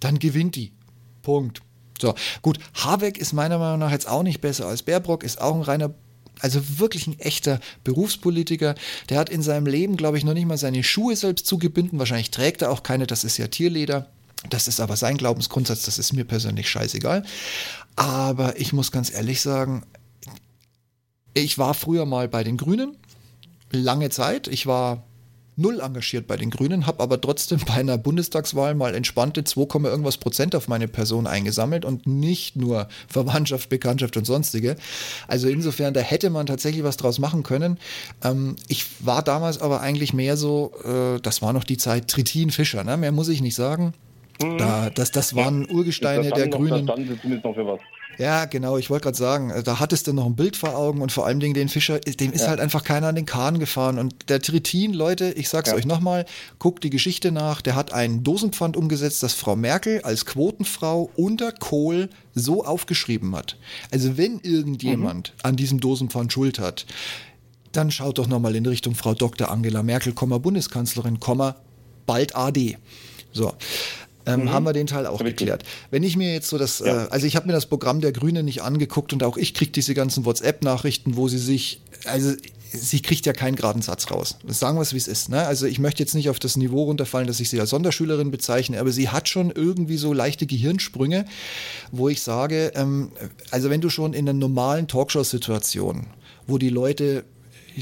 dann 0.00 0.18
gewinnt 0.18 0.56
die. 0.56 0.72
Punkt. 1.22 1.60
So, 2.00 2.14
gut, 2.40 2.58
Habeck 2.74 3.18
ist 3.18 3.34
meiner 3.34 3.58
Meinung 3.58 3.78
nach 3.78 3.90
jetzt 3.90 4.08
auch 4.08 4.22
nicht 4.22 4.40
besser 4.40 4.66
als 4.66 4.82
Baerbock, 4.82 5.22
ist 5.22 5.40
auch 5.40 5.54
ein 5.54 5.62
reiner 5.62 5.92
also 6.42 6.78
wirklich 6.78 7.06
ein 7.06 7.18
echter 7.18 7.60
Berufspolitiker. 7.84 8.74
Der 9.10 9.18
hat 9.18 9.28
in 9.28 9.42
seinem 9.42 9.66
Leben, 9.66 9.98
glaube 9.98 10.16
ich, 10.16 10.24
noch 10.24 10.32
nicht 10.32 10.46
mal 10.46 10.56
seine 10.56 10.82
Schuhe 10.82 11.14
selbst 11.14 11.46
zugebinden. 11.46 11.98
Wahrscheinlich 11.98 12.30
trägt 12.30 12.62
er 12.62 12.70
auch 12.70 12.82
keine, 12.82 13.06
das 13.06 13.24
ist 13.24 13.36
ja 13.36 13.48
Tierleder. 13.48 14.06
Das 14.48 14.66
ist 14.66 14.80
aber 14.80 14.96
sein 14.96 15.18
Glaubensgrundsatz, 15.18 15.82
das 15.82 15.98
ist 15.98 16.14
mir 16.14 16.24
persönlich 16.24 16.70
scheißegal. 16.70 17.24
Aber 17.94 18.58
ich 18.58 18.72
muss 18.72 18.90
ganz 18.90 19.12
ehrlich 19.12 19.42
sagen, 19.42 19.82
ich 21.34 21.58
war 21.58 21.74
früher 21.74 22.06
mal 22.06 22.28
bei 22.28 22.44
den 22.44 22.56
Grünen, 22.56 22.96
lange 23.70 24.10
Zeit. 24.10 24.48
Ich 24.48 24.66
war 24.66 25.04
null 25.56 25.80
engagiert 25.80 26.26
bei 26.26 26.36
den 26.36 26.50
Grünen, 26.50 26.86
habe 26.86 27.02
aber 27.02 27.20
trotzdem 27.20 27.60
bei 27.66 27.74
einer 27.74 27.98
Bundestagswahl 27.98 28.74
mal 28.74 28.94
entspannte 28.94 29.44
2, 29.44 29.88
irgendwas 29.88 30.16
Prozent 30.16 30.54
auf 30.54 30.68
meine 30.68 30.88
Person 30.88 31.26
eingesammelt 31.26 31.84
und 31.84 32.06
nicht 32.06 32.56
nur 32.56 32.88
Verwandtschaft, 33.08 33.68
Bekanntschaft 33.68 34.16
und 34.16 34.24
sonstige. 34.24 34.76
Also 35.28 35.48
insofern, 35.48 35.94
da 35.94 36.00
hätte 36.00 36.30
man 36.30 36.46
tatsächlich 36.46 36.82
was 36.82 36.96
draus 36.96 37.18
machen 37.18 37.42
können. 37.42 37.78
Ähm, 38.24 38.56
ich 38.68 38.86
war 39.00 39.22
damals 39.22 39.60
aber 39.60 39.80
eigentlich 39.80 40.12
mehr 40.14 40.36
so, 40.36 40.72
äh, 40.84 41.20
das 41.20 41.42
war 41.42 41.52
noch 41.52 41.64
die 41.64 41.76
Zeit 41.76 42.08
Tritin 42.08 42.50
Fischer, 42.50 42.84
ne? 42.84 42.96
mehr 42.96 43.12
muss 43.12 43.28
ich 43.28 43.42
nicht 43.42 43.54
sagen. 43.54 43.92
Mhm. 44.42 44.58
Da, 44.58 44.90
das, 44.90 45.10
das 45.10 45.34
waren 45.34 45.70
Urgesteine 45.70 46.30
der 46.30 46.46
noch, 46.46 46.56
Grünen. 46.56 46.86
Das 46.86 46.96
zumindest 46.96 47.44
noch 47.44 47.54
für 47.54 47.66
was. 47.66 47.80
Ja, 48.20 48.44
genau, 48.44 48.76
ich 48.76 48.90
wollte 48.90 49.04
gerade 49.04 49.16
sagen, 49.16 49.48
äh, 49.48 49.62
da 49.62 49.80
hattest 49.80 50.06
du 50.06 50.12
noch 50.12 50.26
ein 50.26 50.36
Bild 50.36 50.54
vor 50.54 50.76
Augen 50.76 51.00
und 51.00 51.10
vor 51.10 51.24
allem 51.24 51.40
Dingen 51.40 51.54
den 51.54 51.70
Fischer, 51.70 51.98
dem 52.00 52.32
ist 52.32 52.42
ja. 52.42 52.48
halt 52.48 52.60
einfach 52.60 52.84
keiner 52.84 53.08
an 53.08 53.14
den 53.14 53.24
Kahn 53.24 53.58
gefahren. 53.58 53.98
Und 53.98 54.28
der 54.28 54.42
Tritin, 54.42 54.92
Leute, 54.92 55.32
ich 55.32 55.48
sag's 55.48 55.70
ja. 55.70 55.74
euch 55.74 55.86
nochmal, 55.86 56.26
guckt 56.58 56.84
die 56.84 56.90
Geschichte 56.90 57.32
nach, 57.32 57.62
der 57.62 57.76
hat 57.76 57.94
einen 57.94 58.22
Dosenpfand 58.22 58.76
umgesetzt, 58.76 59.22
das 59.22 59.32
Frau 59.32 59.56
Merkel 59.56 60.02
als 60.02 60.26
Quotenfrau 60.26 61.10
unter 61.16 61.50
Kohl 61.50 62.10
so 62.34 62.62
aufgeschrieben 62.62 63.34
hat. 63.34 63.56
Also 63.90 64.18
wenn 64.18 64.38
irgendjemand 64.40 65.32
mhm. 65.36 65.40
an 65.42 65.56
diesem 65.56 65.80
Dosenpfand 65.80 66.30
Schuld 66.30 66.58
hat, 66.58 66.84
dann 67.72 67.90
schaut 67.90 68.18
doch 68.18 68.26
nochmal 68.26 68.54
in 68.54 68.66
Richtung 68.66 68.94
Frau 68.94 69.14
Dr. 69.14 69.50
Angela 69.50 69.82
Merkel, 69.82 70.12
Bundeskanzlerin, 70.12 71.18
bald 72.04 72.36
AD. 72.36 72.76
So 73.32 73.54
ähm, 74.26 74.42
mhm. 74.42 74.52
haben 74.52 74.64
wir 74.64 74.72
den 74.72 74.86
Teil 74.86 75.06
auch 75.06 75.20
Richtig. 75.20 75.38
geklärt. 75.38 75.64
Wenn 75.90 76.02
ich 76.02 76.16
mir 76.16 76.32
jetzt 76.32 76.48
so 76.48 76.58
das, 76.58 76.80
ja. 76.80 77.04
äh, 77.04 77.08
also 77.10 77.26
ich 77.26 77.36
habe 77.36 77.46
mir 77.46 77.52
das 77.52 77.66
Programm 77.66 78.00
der 78.00 78.12
Grünen 78.12 78.44
nicht 78.44 78.62
angeguckt 78.62 79.12
und 79.12 79.22
auch 79.22 79.36
ich 79.36 79.54
kriege 79.54 79.70
diese 79.70 79.94
ganzen 79.94 80.24
WhatsApp-Nachrichten, 80.24 81.16
wo 81.16 81.28
sie 81.28 81.38
sich, 81.38 81.80
also 82.04 82.32
sie 82.72 83.00
kriegt 83.00 83.26
ja 83.26 83.32
keinen 83.32 83.56
geraden 83.56 83.82
Satz 83.82 84.10
raus. 84.10 84.36
Sagen 84.46 84.76
wir 84.78 84.82
es, 84.82 84.92
wie 84.92 84.98
es 84.98 85.08
ist. 85.08 85.28
Ne? 85.28 85.46
Also 85.46 85.66
ich 85.66 85.78
möchte 85.78 86.02
jetzt 86.02 86.14
nicht 86.14 86.30
auf 86.30 86.38
das 86.38 86.56
Niveau 86.56 86.84
runterfallen, 86.84 87.26
dass 87.26 87.40
ich 87.40 87.50
sie 87.50 87.60
als 87.60 87.70
Sonderschülerin 87.70 88.30
bezeichne, 88.30 88.78
aber 88.80 88.92
sie 88.92 89.08
hat 89.08 89.28
schon 89.28 89.50
irgendwie 89.50 89.96
so 89.96 90.12
leichte 90.12 90.46
Gehirnsprünge, 90.46 91.24
wo 91.92 92.08
ich 92.08 92.22
sage, 92.22 92.72
ähm, 92.74 93.12
also 93.50 93.70
wenn 93.70 93.80
du 93.80 93.90
schon 93.90 94.12
in 94.12 94.28
einer 94.28 94.38
normalen 94.38 94.88
Talkshow-Situation, 94.88 96.06
wo 96.46 96.58
die 96.58 96.70
Leute 96.70 97.24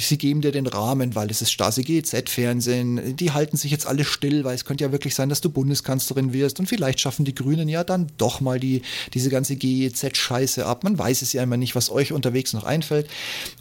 sie 0.06 0.18
geben 0.18 0.40
dir 0.40 0.52
den 0.52 0.66
Rahmen, 0.66 1.14
weil 1.14 1.30
es 1.30 1.42
ist 1.42 1.50
Stasi 1.50 1.82
GZ-Fernsehen, 1.82 3.16
die 3.16 3.32
halten 3.32 3.56
sich 3.56 3.70
jetzt 3.70 3.86
alle 3.86 4.04
still, 4.04 4.44
weil 4.44 4.54
es 4.54 4.64
könnte 4.64 4.84
ja 4.84 4.92
wirklich 4.92 5.14
sein, 5.14 5.28
dass 5.28 5.40
du 5.40 5.50
Bundeskanzlerin 5.50 6.32
wirst 6.32 6.60
und 6.60 6.66
vielleicht 6.66 7.00
schaffen 7.00 7.24
die 7.24 7.34
Grünen 7.34 7.68
ja 7.68 7.84
dann 7.84 8.08
doch 8.16 8.40
mal 8.40 8.60
die, 8.60 8.82
diese 9.14 9.30
ganze 9.30 9.56
GEZ-Scheiße 9.56 10.64
ab. 10.64 10.84
Man 10.84 10.98
weiß 10.98 11.22
es 11.22 11.32
ja 11.32 11.42
immer 11.42 11.56
nicht, 11.56 11.74
was 11.74 11.90
euch 11.90 12.12
unterwegs 12.12 12.52
noch 12.52 12.64
einfällt. 12.64 13.08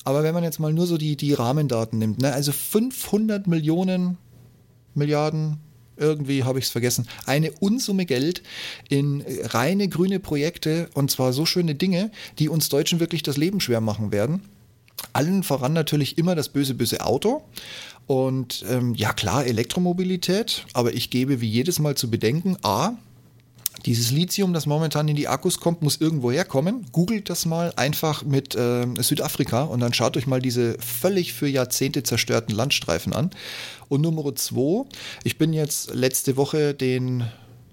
Aber 0.04 0.24
wenn 0.24 0.34
man 0.34 0.44
jetzt 0.44 0.60
mal 0.60 0.74
nur 0.74 0.88
so 0.88 0.98
die, 0.98 1.16
die 1.16 1.34
Rahmendaten 1.34 2.00
nimmt, 2.00 2.22
ne? 2.22 2.34
also 2.34 2.52
500 2.52 3.48
Millionen 3.48 4.18
Milliarden 4.94 5.58
irgendwie 6.00 6.44
habe 6.44 6.60
ich 6.60 6.66
es 6.66 6.72
vergessen, 6.72 7.08
eine 7.26 7.52
Unsumme 7.52 8.06
Geld 8.06 8.44
in 8.88 9.24
reine 9.44 9.88
grüne 9.88 10.20
Projekte 10.20 10.90
und 10.94 11.10
zwar 11.10 11.34
so 11.34 11.46
schöne 11.46 11.74
Dinge, 11.74 12.12
die 12.38 12.50
uns 12.50 12.70
Deutschen 12.70 13.00
wirklich 13.00 13.24
das 13.24 13.38
Leben 13.38 13.60
schwer 13.60 13.82
machen 13.82 14.12
werden. 14.12 14.42
Allen 15.14 15.44
voran 15.44 15.74
natürlich 15.74 16.18
immer 16.18 16.36
das 16.36 16.50
böse, 16.50 16.74
böse 16.74 17.06
Auto. 17.06 17.44
Und 18.08 18.64
ähm, 18.70 18.96
ja 18.96 19.12
klar, 19.14 19.46
Elektromobilität, 19.46 20.66
aber 20.74 20.94
ich 20.94 21.10
gebe 21.10 21.42
wie 21.42 21.50
jedes 21.50 21.80
Mal 21.80 21.96
zu 21.96 22.10
bedenken, 22.10 22.58
a, 22.64 22.94
dieses 23.86 24.12
Lithium, 24.12 24.54
das 24.54 24.66
momentan 24.66 25.08
in 25.08 25.16
die 25.16 25.28
Akkus 25.28 25.60
kommt, 25.60 25.82
muss 25.82 25.98
irgendwo 25.98 26.32
herkommen. 26.32 26.86
Googelt 26.92 27.30
das 27.30 27.46
mal 27.46 27.74
einfach 27.76 28.24
mit 28.24 28.56
äh, 28.56 28.86
Südafrika 29.00 29.64
und 29.64 29.82
dann 29.82 29.94
schaut 29.94 30.18
euch 30.18 30.26
mal 30.26 30.42
diese 30.42 30.78
völlig 30.80 31.34
für 31.34 31.48
Jahrzehnte 31.48 32.04
zerstörten 32.04 32.56
Landstreifen 32.56 33.14
an. 33.14 33.30
Und 33.88 34.02
Nummer 34.02 34.36
zwei, 34.36 34.86
ich 35.24 35.38
bin 35.38 35.54
jetzt 35.54 35.94
letzte 35.94 36.38
Woche 36.38 36.74
den 36.74 37.26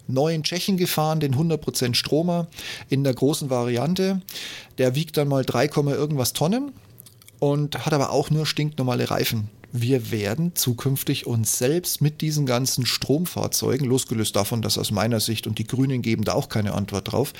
neuen 0.06 0.42
Tschechen 0.42 0.76
gefahren, 0.76 1.20
den 1.20 1.34
100% 1.34 1.94
Stromer 1.94 2.48
in 2.90 3.04
der 3.04 3.14
großen 3.14 3.50
Variante. 3.50 4.20
Der 4.78 4.94
wiegt 4.94 5.16
dann 5.16 5.28
mal 5.28 5.44
3, 5.44 5.66
irgendwas 5.66 6.32
Tonnen 6.34 6.72
und 7.38 7.84
hat 7.86 7.92
aber 7.92 8.10
auch 8.10 8.30
nur 8.30 8.46
stinknormale 8.46 9.10
Reifen. 9.10 9.50
Wir 9.76 10.12
werden 10.12 10.54
zukünftig 10.54 11.26
uns 11.26 11.58
selbst 11.58 12.00
mit 12.00 12.20
diesen 12.20 12.46
ganzen 12.46 12.86
Stromfahrzeugen, 12.86 13.88
losgelöst 13.88 14.36
davon, 14.36 14.62
dass 14.62 14.78
aus 14.78 14.92
meiner 14.92 15.18
Sicht, 15.18 15.48
und 15.48 15.58
die 15.58 15.66
Grünen 15.66 16.00
geben 16.00 16.22
da 16.22 16.34
auch 16.34 16.48
keine 16.48 16.74
Antwort 16.74 17.10
drauf, 17.10 17.32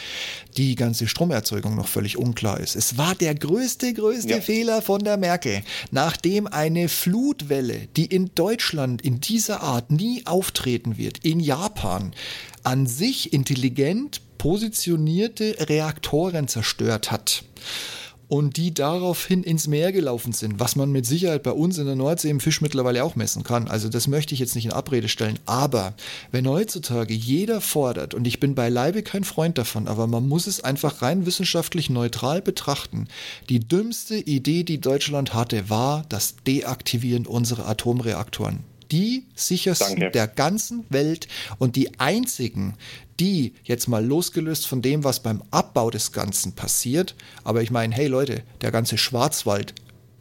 die 0.57 0.74
ganze 0.74 1.07
Stromerzeugung 1.07 1.76
noch 1.76 1.87
völlig 1.87 2.18
unklar 2.18 2.59
ist. 2.59 2.74
Es 2.74 2.98
war 2.98 3.14
der 3.14 3.37
größte, 3.37 3.94
größte 3.94 4.30
ja. 4.30 4.40
Fehler 4.40 4.83
von 4.83 5.04
der 5.04 5.16
Merkel, 5.16 5.62
nachdem 5.92 6.48
eine 6.48 6.88
Flutwelle, 6.88 7.87
die 7.96 8.07
in 8.07 8.33
Deutschland 8.35 9.00
in 9.02 9.20
dieser 9.20 9.62
Art 9.62 9.92
nie 9.92 10.26
auftreten 10.26 10.98
wird, 10.98 11.18
in 11.18 11.38
Japan 11.38 12.14
an 12.64 12.88
sich 12.88 13.33
intelligent 13.33 14.22
positionierte 14.38 15.54
Reaktoren 15.61 16.48
zerstört 16.48 17.12
hat 17.12 17.44
und 18.35 18.57
die 18.57 18.75
daraufhin 18.75 19.44
ins 19.44 19.68
Meer 19.68 19.92
gelaufen 19.92 20.33
sind, 20.33 20.59
was 20.59 20.75
man 20.75 20.90
mit 20.90 21.07
Sicherheit 21.07 21.44
bei 21.44 21.53
uns 21.53 21.79
in 21.79 21.87
der 21.87 21.94
Nordsee 21.94 22.31
im 22.31 22.40
Fisch 22.40 22.61
mittlerweile 22.61 23.05
auch 23.05 23.14
messen 23.14 23.44
kann. 23.44 23.68
Also 23.68 23.88
das 23.88 24.09
möchte 24.09 24.35
ich 24.35 24.40
jetzt 24.40 24.57
nicht 24.57 24.64
in 24.64 24.73
Abrede 24.73 25.09
stellen. 25.09 25.38
Aber 25.47 25.94
wenn 26.33 26.49
heutzutage 26.49 27.14
jeder 27.14 27.61
fordert, 27.61 28.12
und 28.12 28.27
ich 28.27 28.40
bin 28.40 28.57
beileibe 28.57 29.05
kein 29.05 29.23
Freund 29.23 29.57
davon, 29.57 29.87
aber 29.87 30.09
man 30.09 30.27
muss 30.27 30.49
es 30.49 30.64
einfach 30.64 31.01
rein 31.01 31.27
wissenschaftlich 31.27 31.90
neutral 31.90 32.42
betrachten, 32.42 33.07
die 33.49 33.61
dümmste 33.61 34.16
Idee, 34.16 34.64
die 34.64 34.81
Deutschland 34.81 35.33
hatte, 35.33 35.70
war 35.70 36.05
das 36.09 36.35
Deaktivieren 36.44 37.27
unserer 37.27 37.68
Atomreaktoren 37.68 38.64
die 38.90 39.27
sichersten 39.35 40.01
Danke. 40.01 40.11
der 40.11 40.29
ganzen 40.29 40.85
Welt 40.88 41.29
und 41.59 41.77
die 41.77 41.99
einzigen, 41.99 42.75
die 43.20 43.55
jetzt 43.64 43.88
mal 43.88 44.05
losgelöst 44.05 44.66
von 44.66 44.83
dem, 44.83 45.05
was 45.05 45.20
beim 45.20 45.42
Abbau 45.51 45.90
des 45.90 46.12
Ganzen 46.12 46.53
passiert, 46.53 47.14
aber 47.44 47.62
ich 47.62 47.70
meine, 47.70 47.94
hey 47.94 48.07
Leute, 48.07 48.42
der 48.61 48.70
ganze 48.70 48.99
Schwarzwald 48.99 49.75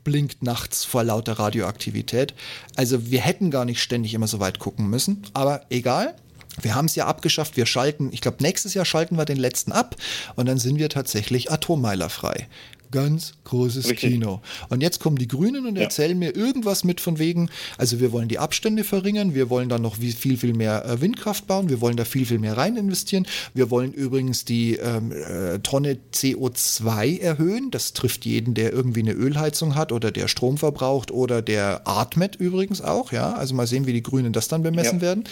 blinkt 0.04 0.44
nachts 0.44 0.84
vor 0.84 1.04
lauter 1.04 1.34
Radioaktivität. 1.34 2.34
Also 2.76 3.10
wir 3.10 3.22
hätten 3.22 3.52
gar 3.52 3.66
nicht 3.66 3.82
ständig 3.82 4.14
immer 4.14 4.28
so 4.28 4.40
weit 4.40 4.60
gucken 4.60 4.90
müssen, 4.90 5.24
aber 5.34 5.66
egal. 5.70 6.16
Wir 6.62 6.76
haben 6.76 6.86
es 6.86 6.94
ja 6.94 7.08
abgeschafft. 7.08 7.58
Wir 7.58 7.66
schalten, 7.66 8.10
ich 8.12 8.22
glaube, 8.22 8.38
nächstes 8.42 8.76
Jahr 8.76 8.86
schalten 8.86 9.18
wir 9.18 9.26
den 9.26 9.38
letzten 9.38 9.72
ab 9.72 9.96
und 10.36 10.46
dann 10.46 10.60
sind 10.60 10.78
wir 10.78 10.90
tatsächlich 10.90 11.52
atommeilerfrei 11.52 12.48
ganz 12.94 13.34
großes 13.44 13.90
Richtig. 13.90 14.12
Kino. 14.12 14.42
Und 14.70 14.82
jetzt 14.82 15.00
kommen 15.00 15.18
die 15.18 15.28
Grünen 15.28 15.66
und 15.66 15.76
ja. 15.76 15.84
erzählen 15.84 16.18
mir 16.18 16.36
irgendwas 16.36 16.84
mit 16.84 17.02
von 17.02 17.18
wegen, 17.18 17.50
also 17.78 18.00
wir 18.00 18.12
wollen 18.12 18.28
die 18.28 18.38
Abstände 18.38 18.84
verringern, 18.84 19.34
wir 19.34 19.50
wollen 19.50 19.68
da 19.68 19.80
noch 19.80 19.96
viel, 19.98 20.38
viel 20.38 20.54
mehr 20.54 20.86
äh, 20.86 21.02
Windkraft 21.02 21.48
bauen, 21.48 21.70
wir 21.70 21.82
wollen 21.82 21.98
da 21.98 22.06
viel, 22.06 22.26
viel 22.26 22.38
mehr 22.38 22.56
rein 22.56 22.78
investieren. 22.78 23.26
Wir 23.56 23.72
wollen 23.72 23.94
übrigens 23.94 24.46
die 24.46 24.76
ähm, 24.76 25.12
äh, 25.12 25.60
Tonne 25.60 25.98
CO2 26.14 27.20
erhöhen. 27.20 27.72
Das 27.72 27.94
trifft 27.94 28.26
jeden, 28.26 28.54
der 28.54 28.72
irgendwie 28.72 29.02
eine 29.02 29.14
Ölheizung 29.14 29.74
hat 29.74 29.92
oder 29.92 30.12
der 30.12 30.28
Strom 30.28 30.58
verbraucht 30.58 31.10
oder 31.10 31.42
der 31.42 31.82
atmet 31.86 32.36
übrigens 32.36 32.82
auch. 32.82 33.12
Ja, 33.12 33.34
also 33.34 33.56
mal 33.56 33.66
sehen, 33.66 33.88
wie 33.88 33.94
die 33.94 34.04
Grünen 34.04 34.34
das 34.34 34.48
dann 34.48 34.62
bemessen 34.62 35.00
ja. 35.00 35.02
werden. 35.02 35.24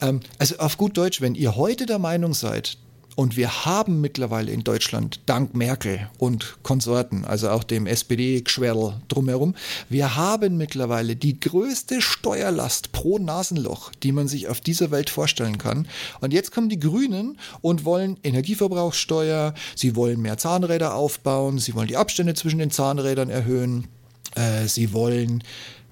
Ähm, 0.00 0.20
also 0.38 0.56
auf 0.58 0.76
gut 0.76 0.96
Deutsch, 0.96 1.20
wenn 1.20 1.36
ihr 1.36 1.54
heute 1.54 1.86
der 1.86 2.00
Meinung 2.00 2.34
seid, 2.34 2.76
und 3.18 3.36
wir 3.36 3.66
haben 3.66 4.00
mittlerweile 4.00 4.52
in 4.52 4.62
Deutschland, 4.62 5.18
dank 5.26 5.52
Merkel 5.52 6.08
und 6.18 6.58
Konsorten, 6.62 7.24
also 7.24 7.50
auch 7.50 7.64
dem 7.64 7.88
SPD-Geschwerl 7.88 9.00
drumherum, 9.08 9.56
wir 9.88 10.14
haben 10.14 10.56
mittlerweile 10.56 11.16
die 11.16 11.40
größte 11.40 12.00
Steuerlast 12.00 12.92
pro 12.92 13.18
Nasenloch, 13.18 13.90
die 14.04 14.12
man 14.12 14.28
sich 14.28 14.46
auf 14.46 14.60
dieser 14.60 14.92
Welt 14.92 15.10
vorstellen 15.10 15.58
kann. 15.58 15.88
Und 16.20 16.32
jetzt 16.32 16.52
kommen 16.52 16.68
die 16.68 16.78
Grünen 16.78 17.40
und 17.60 17.84
wollen 17.84 18.18
Energieverbrauchssteuer, 18.22 19.52
sie 19.74 19.96
wollen 19.96 20.22
mehr 20.22 20.38
Zahnräder 20.38 20.94
aufbauen, 20.94 21.58
sie 21.58 21.74
wollen 21.74 21.88
die 21.88 21.96
Abstände 21.96 22.34
zwischen 22.34 22.60
den 22.60 22.70
Zahnrädern 22.70 23.30
erhöhen, 23.30 23.88
äh, 24.36 24.68
sie 24.68 24.92
wollen, 24.92 25.42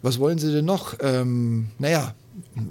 was 0.00 0.20
wollen 0.20 0.38
sie 0.38 0.52
denn 0.52 0.64
noch? 0.64 0.94
Ähm, 1.00 1.70
naja, 1.80 2.14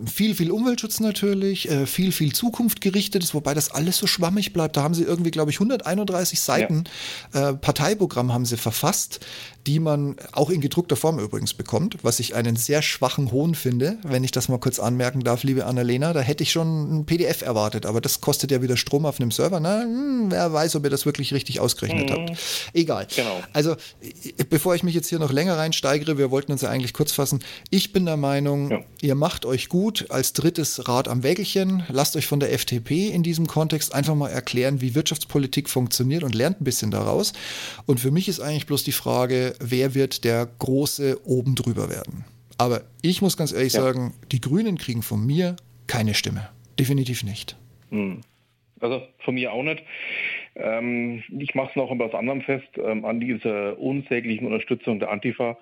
viel, 0.06 0.36
viel 0.36 0.52
Umweltschutz 0.52 1.00
natürlich, 1.00 1.70
äh, 1.70 1.86
viel, 1.86 2.12
viel 2.12 2.34
zukunftgerichtetes, 2.34 3.34
wobei 3.34 3.54
das 3.54 3.72
alles 3.72 3.98
so 3.98 4.08
schwammig 4.08 4.54
bleibt. 4.54 4.78
Da 4.78 4.84
haben 4.84 4.94
sie 4.94 5.04
irgendwie, 5.04 5.32
glaube 5.32 5.52
ich, 5.52 5.58
131 5.58 6.40
Seiten 6.40 6.84
ja. 7.34 7.50
äh, 7.50 7.54
Parteiprogramm 7.54 8.34
haben 8.34 8.46
sie 8.46 8.58
verfasst. 8.58 9.26
Die 9.68 9.80
man 9.80 10.16
auch 10.32 10.50
in 10.50 10.62
gedruckter 10.62 10.96
Form 10.96 11.20
übrigens 11.20 11.54
bekommt, 11.54 11.98
was 12.04 12.20
ich 12.20 12.36
einen 12.36 12.56
sehr 12.56 12.82
schwachen 12.82 13.32
Hohn 13.32 13.56
finde, 13.56 13.98
wenn 14.04 14.24
ich 14.24 14.32
das 14.32 14.48
mal 14.48 14.60
kurz 14.60 14.80
anmerken 14.80 15.22
darf, 15.22 15.44
liebe 15.44 15.66
Annalena. 15.66 16.14
Da 16.14 16.22
hätte 16.22 16.44
ich 16.44 16.52
schon 16.52 17.00
ein 17.00 17.06
PDF 17.06 17.42
erwartet, 17.42 17.86
aber 17.86 18.00
das 18.00 18.22
kostet 18.22 18.52
ja 18.52 18.62
wieder 18.62 18.78
Strom 18.78 19.06
auf 19.06 19.20
einem 19.20 19.32
Server. 19.32 19.60
Na, 19.60 19.82
hm, 19.82 20.28
wer 20.30 20.54
weiß, 20.54 20.76
ob 20.76 20.84
ihr 20.84 20.90
das 20.90 21.06
wirklich 21.06 21.34
richtig 21.34 21.60
ausgerechnet 21.60 22.10
mhm. 22.10 22.14
habt. 22.14 22.38
Egal. 22.74 23.08
Genau. 23.16 23.42
Also, 23.54 23.76
bevor 24.50 24.76
ich 24.76 24.84
mich 24.84 24.94
jetzt 24.94 25.10
hier 25.10 25.20
noch 25.20 25.32
länger 25.32 25.58
reinsteigere, 25.58 26.18
wir 26.18 26.30
wollten 26.30 26.52
uns 26.52 26.62
ja 26.62 26.70
eigentlich 26.70 26.94
kurz 26.94 27.12
fassen. 27.12 27.40
Ich 27.72 27.92
bin 27.92 28.06
der 28.06 28.18
Meinung, 28.18 28.70
ja. 28.70 28.80
ihr 29.02 29.16
macht 29.16 29.46
euch 29.46 29.70
gut 29.70 30.06
als 30.10 30.34
drittes 30.34 30.88
Rad 30.88 31.08
am 31.08 31.24
Wägelchen. 31.24 31.84
Lasst 31.90 32.16
euch 32.16 32.28
von 32.28 32.40
der 32.40 32.54
FDP 32.54 33.08
in 33.08 33.24
diesem 33.24 33.48
Kontext 33.48 33.96
einfach 33.96 34.16
mal 34.16 34.30
erklären, 34.30 34.82
wie 34.82 34.94
Wirtschaftspolitik 34.94 35.70
funktioniert 35.70 36.24
und 36.24 36.36
lernt 36.36 36.62
ein 36.62 36.66
bisschen 36.66 36.92
daraus. 36.92 37.34
Und 37.88 38.00
für 38.00 38.12
mich 38.12 38.28
ist 38.28 38.40
eigentlich 38.40 38.68
bloß 38.68 38.84
die 38.84 38.92
Frage, 38.92 39.55
wer 39.60 39.96
wird 39.96 40.24
der 40.24 40.48
große 40.60 41.20
oben 41.26 41.56
drüber 41.56 41.90
werden. 41.90 42.26
Aber 42.58 42.82
ich 43.02 43.22
muss 43.22 43.38
ganz 43.38 43.52
ehrlich 43.52 43.74
ja. 43.74 43.82
sagen, 43.82 44.14
die 44.32 44.42
Grünen 44.42 44.78
kriegen 44.78 45.02
von 45.02 45.26
mir 45.26 45.56
keine 45.88 46.14
Stimme. 46.14 46.50
Definitiv 46.80 47.24
nicht. 47.24 47.58
Hm. 47.90 48.22
Also 48.80 49.02
von 49.20 49.36
mir 49.36 49.52
auch 49.52 49.64
nicht. 49.64 49.84
Ähm, 50.56 51.24
ich 51.38 51.56
mache 51.56 51.70
es 51.70 51.76
noch 51.76 51.92
an 51.92 52.00
was 52.00 52.14
anderem 52.14 52.42
fest, 52.42 52.68
ähm, 52.78 53.06
an 53.06 53.20
dieser 53.20 53.80
unsäglichen 53.80 54.46
Unterstützung 54.46 55.00
der 55.00 55.12
Antifa, 55.12 55.58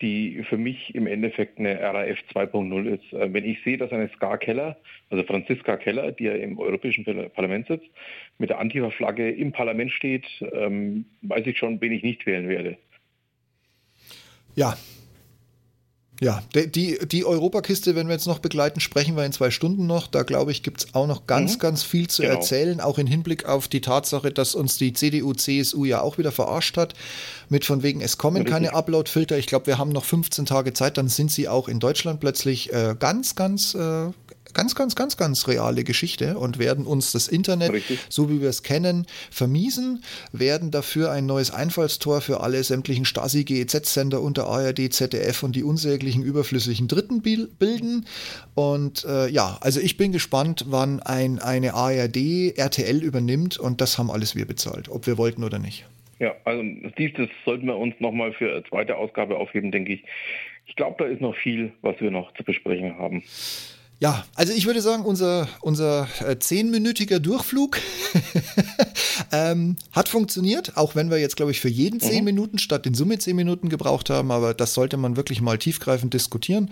die 0.00 0.44
für 0.48 0.56
mich 0.56 0.94
im 0.94 1.06
Endeffekt 1.06 1.58
eine 1.58 1.80
RAF 1.80 2.18
2.0 2.32 2.94
ist. 2.94 3.12
Äh, 3.12 3.32
wenn 3.32 3.44
ich 3.44 3.62
sehe, 3.62 3.78
dass 3.78 3.92
eine 3.92 4.08
Ska 4.10 4.36
Keller, 4.36 4.76
also 5.10 5.24
Franziska 5.24 5.76
Keller, 5.76 6.12
die 6.12 6.24
ja 6.24 6.34
im 6.34 6.58
Europäischen 6.58 7.04
Parlament 7.04 7.68
sitzt, 7.68 7.88
mit 8.38 8.50
der 8.50 8.58
Antifa-Flagge 8.58 9.30
im 9.30 9.52
Parlament 9.52 9.92
steht, 9.92 10.26
ähm, 10.52 11.04
weiß 11.22 11.46
ich 11.46 11.58
schon, 11.58 11.80
wen 11.80 11.92
ich 11.92 12.02
nicht 12.02 12.26
wählen 12.26 12.48
werde. 12.48 12.76
Ja. 14.54 14.76
Ja, 16.20 16.42
die, 16.54 16.98
die 17.06 17.24
Europakiste, 17.24 17.96
wenn 17.96 18.06
wir 18.06 18.14
jetzt 18.14 18.28
noch 18.28 18.38
begleiten, 18.38 18.78
sprechen 18.78 19.16
wir 19.16 19.24
in 19.24 19.32
zwei 19.32 19.50
Stunden 19.50 19.86
noch. 19.86 20.06
Da 20.06 20.22
glaube 20.22 20.52
ich, 20.52 20.62
gibt 20.62 20.80
es 20.84 20.94
auch 20.94 21.08
noch 21.08 21.26
ganz, 21.26 21.54
mhm. 21.54 21.58
ganz 21.58 21.82
viel 21.82 22.06
zu 22.06 22.22
genau. 22.22 22.36
erzählen, 22.36 22.80
auch 22.80 22.98
im 22.98 23.08
Hinblick 23.08 23.46
auf 23.46 23.66
die 23.66 23.80
Tatsache, 23.80 24.30
dass 24.30 24.54
uns 24.54 24.78
die 24.78 24.92
CDU, 24.92 25.32
CSU 25.32 25.84
ja 25.84 26.02
auch 26.02 26.16
wieder 26.16 26.30
verarscht 26.30 26.76
hat. 26.76 26.94
Mit 27.48 27.64
von 27.64 27.82
wegen, 27.82 28.00
es 28.00 28.16
kommen 28.16 28.44
keine 28.44 28.74
Upload-Filter. 28.74 29.36
Ich 29.38 29.48
glaube, 29.48 29.66
wir 29.66 29.76
haben 29.76 29.90
noch 29.90 30.04
15 30.04 30.46
Tage 30.46 30.72
Zeit, 30.72 30.98
dann 30.98 31.08
sind 31.08 31.32
sie 31.32 31.48
auch 31.48 31.68
in 31.68 31.80
Deutschland 31.80 32.20
plötzlich 32.20 32.72
äh, 32.72 32.94
ganz, 32.98 33.34
ganz 33.34 33.74
äh, 33.74 34.10
ganz, 34.54 34.74
ganz, 34.74 34.94
ganz, 34.94 35.16
ganz 35.16 35.46
reale 35.48 35.84
Geschichte 35.84 36.38
und 36.38 36.58
werden 36.58 36.86
uns 36.86 37.12
das 37.12 37.28
Internet, 37.28 37.72
Richtig. 37.72 37.98
so 38.08 38.30
wie 38.30 38.40
wir 38.40 38.48
es 38.48 38.62
kennen, 38.62 39.06
vermiesen, 39.30 40.02
werden 40.32 40.70
dafür 40.70 41.10
ein 41.10 41.26
neues 41.26 41.50
Einfallstor 41.50 42.20
für 42.20 42.40
alle 42.40 42.62
sämtlichen 42.64 43.04
Stasi-GEZ-Sender 43.04 44.20
unter 44.20 44.46
ARD, 44.46 44.92
ZDF 44.92 45.42
und 45.42 45.56
die 45.56 45.64
unsäglichen 45.64 46.22
überflüssigen 46.22 46.88
Dritten 46.88 47.22
bilden. 47.22 48.06
Und 48.54 49.04
äh, 49.04 49.28
ja, 49.28 49.58
also 49.60 49.80
ich 49.80 49.96
bin 49.96 50.12
gespannt, 50.12 50.64
wann 50.68 51.00
ein, 51.00 51.38
eine 51.38 51.74
ARD 51.74 52.56
RTL 52.56 53.02
übernimmt 53.02 53.58
und 53.58 53.80
das 53.80 53.98
haben 53.98 54.10
alles 54.10 54.34
wir 54.34 54.46
bezahlt, 54.46 54.88
ob 54.88 55.06
wir 55.06 55.18
wollten 55.18 55.44
oder 55.44 55.58
nicht. 55.58 55.84
Ja, 56.18 56.34
also 56.44 56.62
das 56.62 57.28
sollten 57.44 57.66
wir 57.66 57.76
uns 57.76 57.94
nochmal 57.98 58.32
für 58.32 58.50
eine 58.50 58.64
zweite 58.64 58.96
Ausgabe 58.96 59.36
aufheben, 59.36 59.70
denke 59.72 59.94
ich. 59.94 60.04
Ich 60.66 60.76
glaube, 60.76 60.96
da 60.98 61.04
ist 61.04 61.20
noch 61.20 61.36
viel, 61.36 61.72
was 61.82 62.00
wir 62.00 62.10
noch 62.10 62.32
zu 62.34 62.44
besprechen 62.44 62.96
haben. 62.98 63.22
Ja, 64.04 64.22
also 64.34 64.52
ich 64.52 64.66
würde 64.66 64.82
sagen, 64.82 65.06
unser, 65.06 65.48
unser 65.62 66.06
äh, 66.20 66.38
zehnminütiger 66.38 67.20
Durchflug 67.20 67.78
ähm, 69.32 69.76
hat 69.92 70.10
funktioniert, 70.10 70.76
auch 70.76 70.94
wenn 70.94 71.08
wir 71.08 71.16
jetzt, 71.16 71.36
glaube 71.36 71.52
ich, 71.52 71.60
für 71.62 71.70
jeden 71.70 72.00
zehn 72.00 72.18
mhm. 72.18 72.24
Minuten 72.24 72.58
statt 72.58 72.84
in 72.84 72.92
Summe 72.92 73.18
zehn 73.18 73.34
Minuten 73.34 73.70
gebraucht 73.70 74.10
haben, 74.10 74.30
aber 74.30 74.52
das 74.52 74.74
sollte 74.74 74.98
man 74.98 75.16
wirklich 75.16 75.40
mal 75.40 75.56
tiefgreifend 75.56 76.12
diskutieren. 76.12 76.70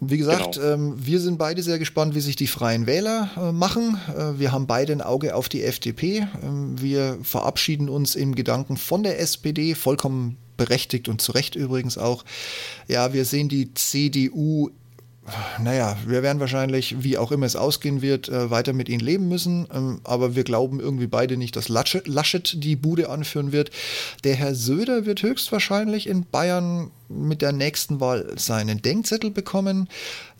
Wie 0.00 0.16
gesagt, 0.18 0.56
genau. 0.56 0.66
ähm, 0.66 0.94
wir 0.96 1.20
sind 1.20 1.38
beide 1.38 1.62
sehr 1.62 1.78
gespannt, 1.78 2.16
wie 2.16 2.20
sich 2.20 2.34
die 2.34 2.48
Freien 2.48 2.88
Wähler 2.88 3.30
äh, 3.36 3.52
machen. 3.52 3.96
Äh, 4.08 4.40
wir 4.40 4.50
haben 4.50 4.66
beide 4.66 4.94
ein 4.94 5.02
Auge 5.02 5.36
auf 5.36 5.48
die 5.48 5.62
FDP. 5.62 6.26
Ähm, 6.42 6.74
wir 6.82 7.18
verabschieden 7.22 7.88
uns 7.88 8.16
im 8.16 8.34
Gedanken 8.34 8.76
von 8.76 9.04
der 9.04 9.20
SPD, 9.20 9.76
vollkommen 9.76 10.38
berechtigt 10.56 11.08
und 11.08 11.22
zu 11.22 11.30
Recht 11.30 11.54
übrigens 11.54 11.98
auch. 11.98 12.24
Ja, 12.88 13.12
wir 13.12 13.24
sehen 13.24 13.48
die 13.48 13.72
CDU 13.74 14.70
naja, 15.62 15.96
wir 16.06 16.22
werden 16.22 16.40
wahrscheinlich, 16.40 17.02
wie 17.02 17.18
auch 17.18 17.32
immer 17.32 17.46
es 17.46 17.56
ausgehen 17.56 18.02
wird, 18.02 18.28
äh, 18.28 18.50
weiter 18.50 18.72
mit 18.72 18.88
ihnen 18.88 19.00
leben 19.00 19.28
müssen. 19.28 19.66
Ähm, 19.74 20.00
aber 20.04 20.36
wir 20.36 20.44
glauben 20.44 20.80
irgendwie 20.80 21.06
beide 21.06 21.36
nicht, 21.36 21.56
dass 21.56 21.68
Laschet, 21.68 22.62
die 22.62 22.76
Bude 22.76 23.10
anführen 23.10 23.52
wird. 23.52 23.70
Der 24.24 24.34
Herr 24.34 24.54
Söder 24.54 25.06
wird 25.06 25.22
höchstwahrscheinlich 25.22 26.08
in 26.08 26.26
Bayern 26.26 26.90
mit 27.08 27.42
der 27.42 27.52
nächsten 27.52 28.00
Wahl 28.00 28.32
seinen 28.36 28.82
Denkzettel 28.82 29.30
bekommen. 29.30 29.88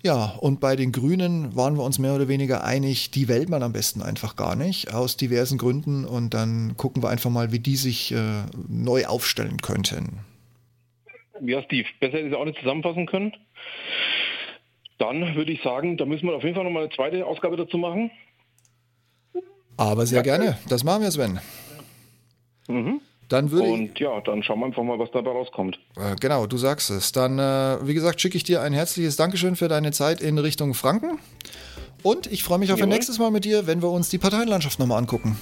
Ja, 0.02 0.36
und 0.38 0.60
bei 0.60 0.76
den 0.76 0.92
Grünen 0.92 1.56
waren 1.56 1.76
wir 1.76 1.82
uns 1.82 1.98
mehr 1.98 2.14
oder 2.14 2.28
weniger 2.28 2.62
einig, 2.62 3.10
die 3.10 3.28
wählt 3.28 3.48
man 3.48 3.62
am 3.62 3.72
besten 3.72 4.02
einfach 4.02 4.36
gar 4.36 4.54
nicht, 4.54 4.92
aus 4.94 5.16
diversen 5.16 5.58
Gründen. 5.58 6.04
Und 6.04 6.34
dann 6.34 6.76
gucken 6.76 7.02
wir 7.02 7.08
einfach 7.08 7.30
mal, 7.30 7.50
wie 7.50 7.58
die 7.58 7.76
sich 7.76 8.12
äh, 8.12 8.42
neu 8.68 9.06
aufstellen 9.06 9.56
könnten. 9.62 10.20
Ja, 11.40 11.62
Steve, 11.62 11.88
besser 12.00 12.14
hätte 12.14 12.26
ich 12.26 12.32
es 12.32 12.38
auch 12.38 12.44
nicht 12.44 12.58
zusammenfassen 12.58 13.06
können. 13.06 13.32
Dann 14.98 15.34
würde 15.34 15.52
ich 15.52 15.62
sagen, 15.62 15.96
da 15.96 16.06
müssen 16.06 16.26
wir 16.26 16.34
auf 16.34 16.42
jeden 16.42 16.54
Fall 16.54 16.64
nochmal 16.64 16.84
eine 16.84 16.92
zweite 16.94 17.26
Ausgabe 17.26 17.56
dazu 17.56 17.76
machen. 17.78 18.10
Aber 19.76 20.06
sehr 20.06 20.22
gerne. 20.22 20.58
Das 20.68 20.84
machen 20.84 21.02
wir, 21.02 21.10
Sven. 21.10 21.38
Mhm. 22.68 23.00
Dann 23.28 23.50
würde 23.50 23.68
Und 23.68 23.98
ja, 23.98 24.20
dann 24.20 24.42
schauen 24.42 24.60
wir 24.60 24.66
einfach 24.66 24.84
mal, 24.84 24.98
was 24.98 25.10
dabei 25.10 25.30
rauskommt. 25.30 25.78
Äh, 25.96 26.14
genau, 26.20 26.46
du 26.46 26.56
sagst 26.56 26.90
es. 26.90 27.12
Dann, 27.12 27.38
äh, 27.38 27.86
wie 27.86 27.92
gesagt, 27.92 28.20
schicke 28.20 28.36
ich 28.36 28.44
dir 28.44 28.62
ein 28.62 28.72
herzliches 28.72 29.16
Dankeschön 29.16 29.56
für 29.56 29.68
deine 29.68 29.90
Zeit 29.90 30.20
in 30.20 30.38
Richtung 30.38 30.74
Franken. 30.74 31.18
Und 32.02 32.30
ich 32.30 32.44
freue 32.44 32.58
mich 32.58 32.72
auf 32.72 32.78
Jawohl. 32.78 32.92
ein 32.92 32.94
nächstes 32.94 33.18
Mal 33.18 33.32
mit 33.32 33.44
dir, 33.44 33.66
wenn 33.66 33.82
wir 33.82 33.90
uns 33.90 34.08
die 34.08 34.18
Parteienlandschaft 34.18 34.78
nochmal 34.78 34.98
angucken. 34.98 35.36